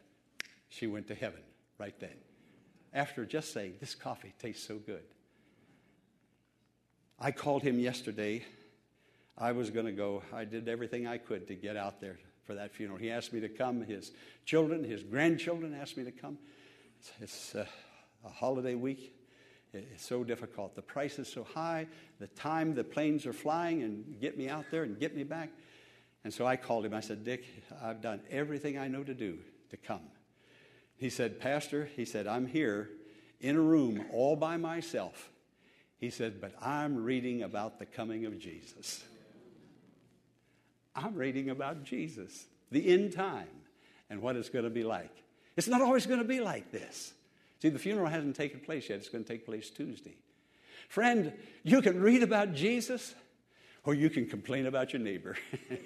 She 0.69 0.87
went 0.87 1.07
to 1.07 1.15
heaven 1.15 1.41
right 1.77 1.97
then. 1.99 2.15
After 2.93 3.25
just 3.25 3.53
saying, 3.53 3.75
This 3.79 3.95
coffee 3.95 4.33
tastes 4.39 4.67
so 4.67 4.77
good. 4.77 5.03
I 7.19 7.31
called 7.31 7.61
him 7.61 7.79
yesterday 7.79 8.43
I 9.37 9.53
was 9.53 9.71
going 9.71 9.87
to 9.87 9.91
go. 9.91 10.21
I 10.33 10.45
did 10.45 10.67
everything 10.67 11.07
I 11.07 11.17
could 11.17 11.47
to 11.47 11.55
get 11.55 11.75
out 11.75 11.99
there 11.99 12.19
for 12.43 12.53
that 12.53 12.71
funeral. 12.71 12.99
He 12.99 13.09
asked 13.09 13.33
me 13.33 13.39
to 13.39 13.49
come. 13.49 13.81
His 13.81 14.11
children, 14.45 14.83
his 14.83 15.03
grandchildren 15.03 15.73
asked 15.73 15.97
me 15.97 16.03
to 16.03 16.11
come. 16.11 16.37
It's, 17.19 17.55
uh, 17.55 17.65
a 18.25 18.29
holiday 18.29 18.75
week. 18.75 19.15
It's 19.73 20.05
so 20.05 20.23
difficult. 20.23 20.75
The 20.75 20.81
price 20.81 21.17
is 21.17 21.27
so 21.27 21.43
high. 21.43 21.87
The 22.19 22.27
time 22.27 22.75
the 22.75 22.83
planes 22.83 23.25
are 23.25 23.33
flying 23.33 23.83
and 23.83 24.19
get 24.19 24.37
me 24.37 24.49
out 24.49 24.65
there 24.69 24.83
and 24.83 24.99
get 24.99 25.15
me 25.15 25.23
back. 25.23 25.49
And 26.23 26.33
so 26.33 26.45
I 26.45 26.55
called 26.55 26.85
him. 26.85 26.93
I 26.93 26.99
said, 26.99 27.23
Dick, 27.23 27.45
I've 27.81 28.01
done 28.01 28.21
everything 28.29 28.77
I 28.77 28.87
know 28.87 29.03
to 29.03 29.13
do 29.13 29.39
to 29.69 29.77
come. 29.77 30.01
He 30.97 31.09
said, 31.09 31.39
Pastor, 31.39 31.89
he 31.95 32.05
said, 32.05 32.27
I'm 32.27 32.45
here 32.45 32.89
in 33.39 33.55
a 33.55 33.61
room 33.61 34.05
all 34.11 34.35
by 34.35 34.57
myself. 34.57 35.31
He 35.97 36.09
said, 36.09 36.41
but 36.41 36.53
I'm 36.61 37.03
reading 37.03 37.43
about 37.43 37.79
the 37.79 37.85
coming 37.85 38.25
of 38.25 38.39
Jesus. 38.39 39.03
I'm 40.95 41.15
reading 41.15 41.49
about 41.49 41.83
Jesus, 41.83 42.45
the 42.71 42.87
end 42.89 43.13
time, 43.13 43.47
and 44.09 44.21
what 44.21 44.35
it's 44.35 44.49
going 44.49 44.65
to 44.65 44.69
be 44.69 44.83
like. 44.83 45.15
It's 45.55 45.67
not 45.67 45.81
always 45.81 46.05
going 46.05 46.19
to 46.19 46.27
be 46.27 46.39
like 46.39 46.71
this. 46.71 47.13
See, 47.61 47.69
the 47.69 47.79
funeral 47.79 48.07
hasn't 48.07 48.35
taken 48.35 48.59
place 48.59 48.89
yet, 48.89 48.99
it's 48.99 49.09
going 49.09 49.23
to 49.23 49.31
take 49.31 49.45
place 49.45 49.69
Tuesday. 49.69 50.15
Friend, 50.89 51.33
you 51.63 51.81
can 51.81 52.01
read 52.01 52.23
about 52.23 52.53
Jesus, 52.53 53.13
or 53.83 53.93
you 53.93 54.09
can 54.09 54.25
complain 54.25 54.65
about 54.65 54.93
your 54.93 55.01
neighbor. 55.01 55.37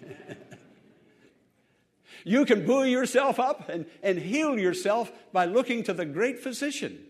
you 2.23 2.45
can 2.45 2.65
buoy 2.65 2.91
yourself 2.91 3.39
up 3.39 3.69
and, 3.69 3.85
and 4.01 4.17
heal 4.17 4.57
yourself 4.57 5.11
by 5.33 5.45
looking 5.45 5.83
to 5.83 5.93
the 5.93 6.05
great 6.05 6.39
physician. 6.39 7.05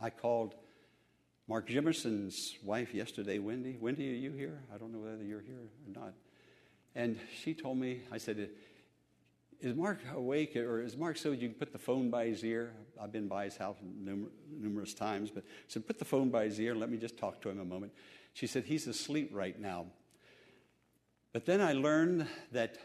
I 0.00 0.10
called 0.10 0.56
Mark 1.46 1.68
Jimerson's 1.68 2.56
wife 2.64 2.92
yesterday, 2.92 3.38
Wendy. 3.38 3.76
Wendy, 3.80 4.12
are 4.12 4.16
you 4.16 4.32
here? 4.32 4.60
I 4.74 4.78
don't 4.78 4.92
know 4.92 4.98
whether 4.98 5.22
you're 5.22 5.40
here 5.40 5.68
or 5.86 6.02
not. 6.02 6.14
And 6.96 7.18
she 7.42 7.54
told 7.54 7.78
me, 7.78 8.00
I 8.10 8.18
said, 8.18 8.50
Is 9.62 9.74
Mark 9.74 10.00
awake? 10.14 10.56
Or 10.56 10.82
is 10.82 10.96
Mark 10.96 11.16
so 11.16 11.32
you 11.32 11.48
can 11.48 11.56
put 11.56 11.72
the 11.72 11.78
phone 11.78 12.10
by 12.10 12.26
his 12.26 12.44
ear? 12.44 12.72
I've 13.00 13.12
been 13.12 13.28
by 13.28 13.44
his 13.44 13.56
house 13.56 13.76
numer- 13.82 14.30
numerous 14.50 14.92
times, 14.92 15.30
but 15.30 15.44
I 15.44 15.64
said, 15.68 15.86
Put 15.86 15.98
the 15.98 16.04
phone 16.04 16.28
by 16.30 16.44
his 16.44 16.60
ear 16.60 16.72
and 16.72 16.80
let 16.80 16.90
me 16.90 16.98
just 16.98 17.16
talk 17.16 17.40
to 17.42 17.48
him 17.48 17.60
a 17.60 17.64
moment. 17.64 17.92
She 18.34 18.46
said, 18.46 18.64
He's 18.64 18.86
asleep 18.86 19.30
right 19.32 19.58
now. 19.58 19.86
But 21.32 21.46
then 21.46 21.60
I 21.60 21.72
learned 21.72 22.26
that 22.50 22.76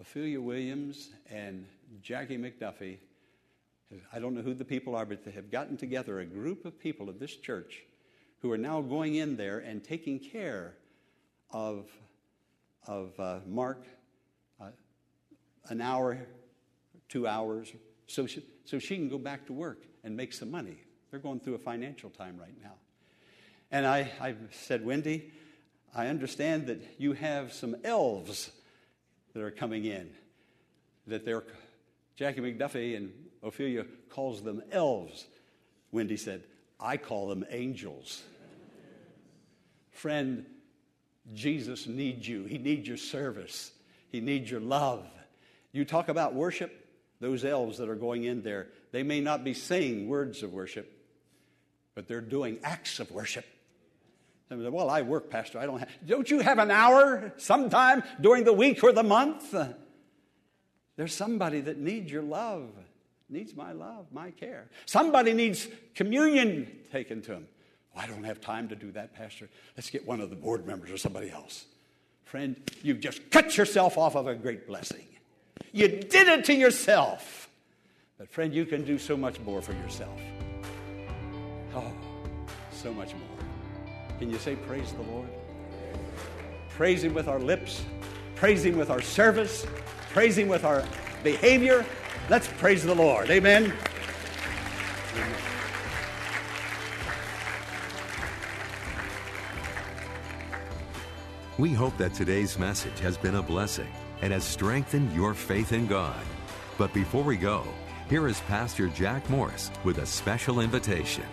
Ophelia 0.00 0.40
Williams 0.40 1.10
and 1.28 1.66
Jackie 2.00 2.38
McDuffie 2.38 2.98
I 4.12 4.18
don't 4.18 4.34
know 4.34 4.42
who 4.42 4.54
the 4.54 4.64
people 4.64 4.94
are, 4.94 5.06
but 5.06 5.24
they 5.24 5.30
have 5.30 5.50
gotten 5.50 5.76
together 5.76 6.20
a 6.20 6.24
group 6.26 6.64
of 6.64 6.78
people 6.78 7.08
of 7.08 7.18
this 7.18 7.34
church 7.34 7.84
who 8.40 8.52
are 8.52 8.58
now 8.58 8.80
going 8.80 9.14
in 9.14 9.36
there 9.36 9.60
and 9.60 9.82
taking 9.82 10.18
care 10.18 10.74
of, 11.50 11.86
of 12.86 13.18
uh, 13.18 13.38
Mark 13.46 13.84
uh, 14.60 14.68
an 15.68 15.80
hour, 15.80 16.18
two 17.08 17.26
hours, 17.26 17.72
so 18.06 18.26
she, 18.26 18.42
so 18.64 18.78
she 18.78 18.96
can 18.96 19.08
go 19.08 19.18
back 19.18 19.46
to 19.46 19.52
work 19.52 19.84
and 20.04 20.16
make 20.16 20.32
some 20.32 20.50
money. 20.50 20.78
They're 21.10 21.20
going 21.20 21.40
through 21.40 21.54
a 21.54 21.58
financial 21.58 22.10
time 22.10 22.36
right 22.38 22.54
now. 22.62 22.74
And 23.70 23.86
I, 23.86 24.10
I 24.20 24.34
said, 24.50 24.84
Wendy, 24.84 25.30
I 25.94 26.06
understand 26.06 26.66
that 26.66 26.80
you 26.98 27.12
have 27.12 27.52
some 27.52 27.76
elves 27.84 28.50
that 29.34 29.42
are 29.42 29.50
coming 29.50 29.84
in, 29.84 30.10
that 31.06 31.24
they're 31.24 31.44
Jackie 32.16 32.40
McDuffie 32.40 32.96
and 32.96 33.12
Ophelia 33.44 33.84
calls 34.10 34.42
them 34.42 34.60
elves. 34.72 35.26
Wendy 35.92 36.16
said, 36.16 36.42
I 36.80 36.96
call 36.96 37.28
them 37.28 37.44
angels. 37.48 38.22
Friend, 39.92 40.44
Jesus 41.32 41.86
needs 41.86 42.26
you. 42.26 42.44
He 42.44 42.58
needs 42.58 42.88
your 42.88 42.96
service. 42.96 43.70
He 44.10 44.20
needs 44.20 44.50
your 44.50 44.60
love. 44.60 45.06
You 45.72 45.84
talk 45.84 46.08
about 46.08 46.34
worship, 46.34 46.86
those 47.20 47.44
elves 47.44 47.78
that 47.78 47.88
are 47.88 47.96
going 47.96 48.24
in 48.24 48.42
there, 48.42 48.68
they 48.92 49.02
may 49.02 49.20
not 49.20 49.44
be 49.44 49.54
saying 49.54 50.08
words 50.08 50.42
of 50.42 50.52
worship, 50.52 50.90
but 51.94 52.08
they're 52.08 52.20
doing 52.20 52.58
acts 52.62 53.00
of 53.00 53.10
worship. 53.10 53.44
Well, 54.50 54.88
I 54.88 55.02
work, 55.02 55.28
Pastor. 55.28 55.58
I 55.58 55.66
don't 55.66 55.80
have. 55.80 55.90
Don't 56.06 56.30
you 56.30 56.40
have 56.40 56.58
an 56.58 56.70
hour 56.70 57.34
sometime 57.36 58.02
during 58.18 58.44
the 58.44 58.52
week 58.52 58.82
or 58.82 58.92
the 58.92 59.02
month? 59.02 59.54
There's 60.96 61.14
somebody 61.14 61.60
that 61.60 61.76
needs 61.76 62.10
your 62.10 62.22
love 62.22 62.70
needs 63.28 63.54
my 63.54 63.72
love, 63.72 64.06
my 64.12 64.30
care. 64.30 64.68
Somebody 64.86 65.32
needs 65.32 65.68
communion 65.94 66.70
taken 66.90 67.22
to 67.22 67.34
him. 67.34 67.48
Oh, 67.94 68.00
I 68.00 68.06
don't 68.06 68.24
have 68.24 68.40
time 68.40 68.68
to 68.68 68.76
do 68.76 68.90
that, 68.92 69.14
Pastor. 69.14 69.48
Let's 69.76 69.90
get 69.90 70.06
one 70.06 70.20
of 70.20 70.30
the 70.30 70.36
board 70.36 70.66
members 70.66 70.90
or 70.90 70.98
somebody 70.98 71.30
else. 71.30 71.66
Friend, 72.24 72.56
you've 72.82 73.00
just 73.00 73.30
cut 73.30 73.56
yourself 73.56 73.98
off 73.98 74.14
of 74.14 74.26
a 74.26 74.34
great 74.34 74.66
blessing. 74.66 75.06
You 75.72 75.88
did 75.88 76.28
it 76.28 76.44
to 76.46 76.54
yourself. 76.54 77.48
But, 78.18 78.28
friend, 78.30 78.52
you 78.52 78.66
can 78.66 78.84
do 78.84 78.98
so 78.98 79.16
much 79.16 79.38
more 79.40 79.62
for 79.62 79.72
yourself. 79.72 80.20
Oh, 81.74 81.92
so 82.72 82.92
much 82.92 83.14
more. 83.14 83.38
Can 84.18 84.30
you 84.30 84.38
say, 84.38 84.56
Praise 84.56 84.92
the 84.92 85.02
Lord? 85.02 85.28
Praise 86.70 87.04
Him 87.04 87.14
with 87.14 87.28
our 87.28 87.38
lips, 87.38 87.82
praise 88.34 88.64
Him 88.64 88.76
with 88.76 88.90
our 88.90 89.00
service, 89.00 89.66
praise 90.10 90.38
Him 90.38 90.48
with 90.48 90.64
our 90.64 90.84
behavior, 91.22 91.84
Let's 92.30 92.46
praise 92.46 92.84
the 92.84 92.94
Lord. 92.94 93.30
Amen. 93.30 93.72
We 101.56 101.72
hope 101.72 101.96
that 101.96 102.12
today's 102.12 102.58
message 102.58 103.00
has 103.00 103.16
been 103.16 103.36
a 103.36 103.42
blessing 103.42 103.88
and 104.22 104.32
has 104.32 104.44
strengthened 104.44 105.12
your 105.12 105.34
faith 105.34 105.72
in 105.72 105.86
God. 105.86 106.20
But 106.76 106.92
before 106.92 107.24
we 107.24 107.36
go, 107.36 107.64
here 108.08 108.26
is 108.26 108.40
Pastor 108.42 108.88
Jack 108.88 109.28
Morris 109.28 109.70
with 109.84 109.98
a 109.98 110.06
special 110.06 110.60
invitation. 110.60 111.24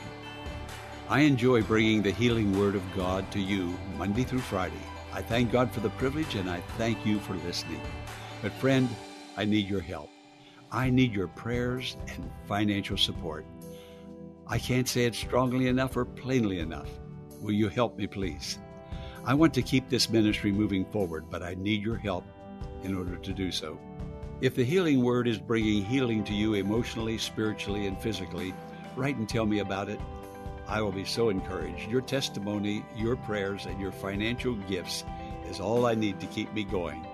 I 1.08 1.22
enjoy 1.22 1.62
bringing 1.62 2.02
the 2.02 2.12
healing 2.12 2.58
word 2.58 2.76
of 2.76 2.84
God 2.96 3.32
to 3.32 3.40
you 3.40 3.78
Monday 3.98 4.24
through 4.24 4.40
Friday. 4.40 4.74
I 5.14 5.22
thank 5.22 5.52
God 5.52 5.72
for 5.72 5.80
the 5.80 5.92
privilege 5.92 6.36
and 6.36 6.50
I 6.50 6.60
thank 6.78 7.06
you 7.06 7.20
for 7.20 7.36
listening. 7.36 7.80
But, 8.42 8.52
friend, 8.54 8.90
I 9.38 9.46
need 9.46 9.70
your 9.70 9.82
help. 9.82 10.10
I 10.72 10.90
need 10.90 11.14
your 11.14 11.28
prayers 11.28 11.96
and 12.08 12.30
financial 12.48 12.98
support. 12.98 13.46
I 14.48 14.60
can't 14.60 14.88
say 14.88 15.06
it 15.06 15.16
strongly 15.16 15.68
enough 15.68 15.96
or 15.96 16.06
plainly 16.06 16.60
enough. 16.60 16.90
Will 17.40 17.54
you 17.54 17.70
help 17.70 17.98
me, 17.98 18.08
please? 18.08 18.60
I 19.24 19.34
want 19.34 19.54
to 19.54 19.62
keep 19.62 19.90
this 19.90 20.10
ministry 20.10 20.52
moving 20.52 20.86
forward, 20.86 21.30
but 21.30 21.42
I 21.42 21.56
need 21.56 21.82
your 21.82 21.98
help 21.98 22.26
in 22.84 22.96
order 22.96 23.16
to 23.16 23.34
do 23.34 23.52
so. 23.52 23.80
If 24.42 24.56
the 24.56 24.64
healing 24.64 25.02
word 25.02 25.28
is 25.28 25.40
bringing 25.40 25.84
healing 25.84 26.24
to 26.26 26.34
you 26.34 26.56
emotionally, 26.56 27.18
spiritually, 27.18 27.88
and 27.88 28.00
physically, 28.02 28.54
write 28.96 29.16
and 29.16 29.28
tell 29.28 29.46
me 29.46 29.60
about 29.60 29.90
it. 29.90 30.00
I 30.68 30.82
will 30.82 30.92
be 30.92 31.06
so 31.06 31.30
encouraged. 31.30 31.90
Your 31.90 32.02
testimony, 32.02 32.84
your 32.96 33.16
prayers, 33.16 33.66
and 33.66 33.80
your 33.80 33.92
financial 33.92 34.56
gifts 34.56 35.04
is 35.48 35.60
all 35.60 35.86
I 35.86 35.94
need 35.94 36.20
to 36.20 36.28
keep 36.28 36.52
me 36.54 36.64
going. 36.64 37.06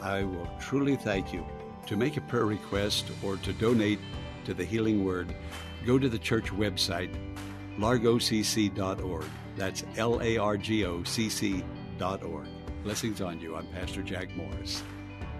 I 0.00 0.22
will 0.22 0.48
truly 0.60 0.96
thank 0.96 1.32
you 1.32 1.44
to 1.86 1.96
make 1.96 2.16
a 2.16 2.20
prayer 2.20 2.46
request 2.46 3.10
or 3.22 3.36
to 3.38 3.52
donate 3.52 3.98
to 4.44 4.54
the 4.54 4.64
Healing 4.64 5.04
Word, 5.04 5.34
go 5.84 5.98
to 5.98 6.08
the 6.08 6.18
church 6.18 6.46
website, 6.46 7.14
largocc.org. 7.78 9.24
That's 9.56 9.84
L 9.96 10.20
A 10.22 10.38
R 10.38 10.56
G 10.56 10.84
O 10.84 11.02
C 11.02 11.28
C 11.28 11.64
dot 11.98 12.22
org. 12.22 12.46
Blessings 12.82 13.20
on 13.20 13.40
you. 13.40 13.54
I'm 13.54 13.66
Pastor 13.68 14.02
Jack 14.02 14.34
Morris. 14.36 14.82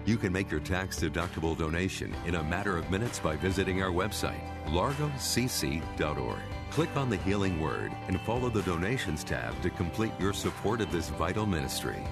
You 0.05 0.17
can 0.17 0.33
make 0.33 0.51
your 0.51 0.59
tax 0.59 0.99
deductible 0.99 1.57
donation 1.57 2.13
in 2.25 2.35
a 2.35 2.43
matter 2.43 2.77
of 2.77 2.91
minutes 2.91 3.19
by 3.19 3.37
visiting 3.37 3.81
our 3.81 3.91
website, 3.91 4.41
largocc.org. 4.67 6.39
Click 6.71 6.97
on 6.97 7.09
the 7.09 7.17
Healing 7.17 7.61
Word 7.61 7.91
and 8.07 8.19
follow 8.21 8.49
the 8.49 8.63
Donations 8.63 9.23
tab 9.23 9.59
to 9.61 9.69
complete 9.69 10.11
your 10.19 10.33
support 10.33 10.81
of 10.81 10.91
this 10.91 11.09
vital 11.09 11.45
ministry. 11.45 12.03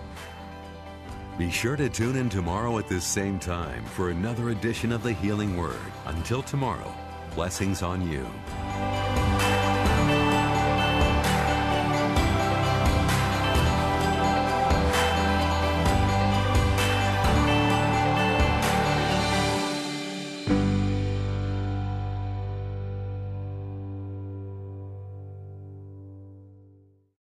Be 1.38 1.50
sure 1.50 1.76
to 1.76 1.90
tune 1.90 2.16
in 2.16 2.30
tomorrow 2.30 2.78
at 2.78 2.88
this 2.88 3.04
same 3.04 3.40
time 3.40 3.84
for 3.86 4.10
another 4.10 4.50
edition 4.50 4.92
of 4.92 5.04
the 5.04 5.14
Healing 5.14 5.58
Word. 5.58 5.80
Until 6.06 6.44
tomorrow, 6.44 6.94
blessings 7.36 7.82
on 7.82 8.10
you. 8.10 8.26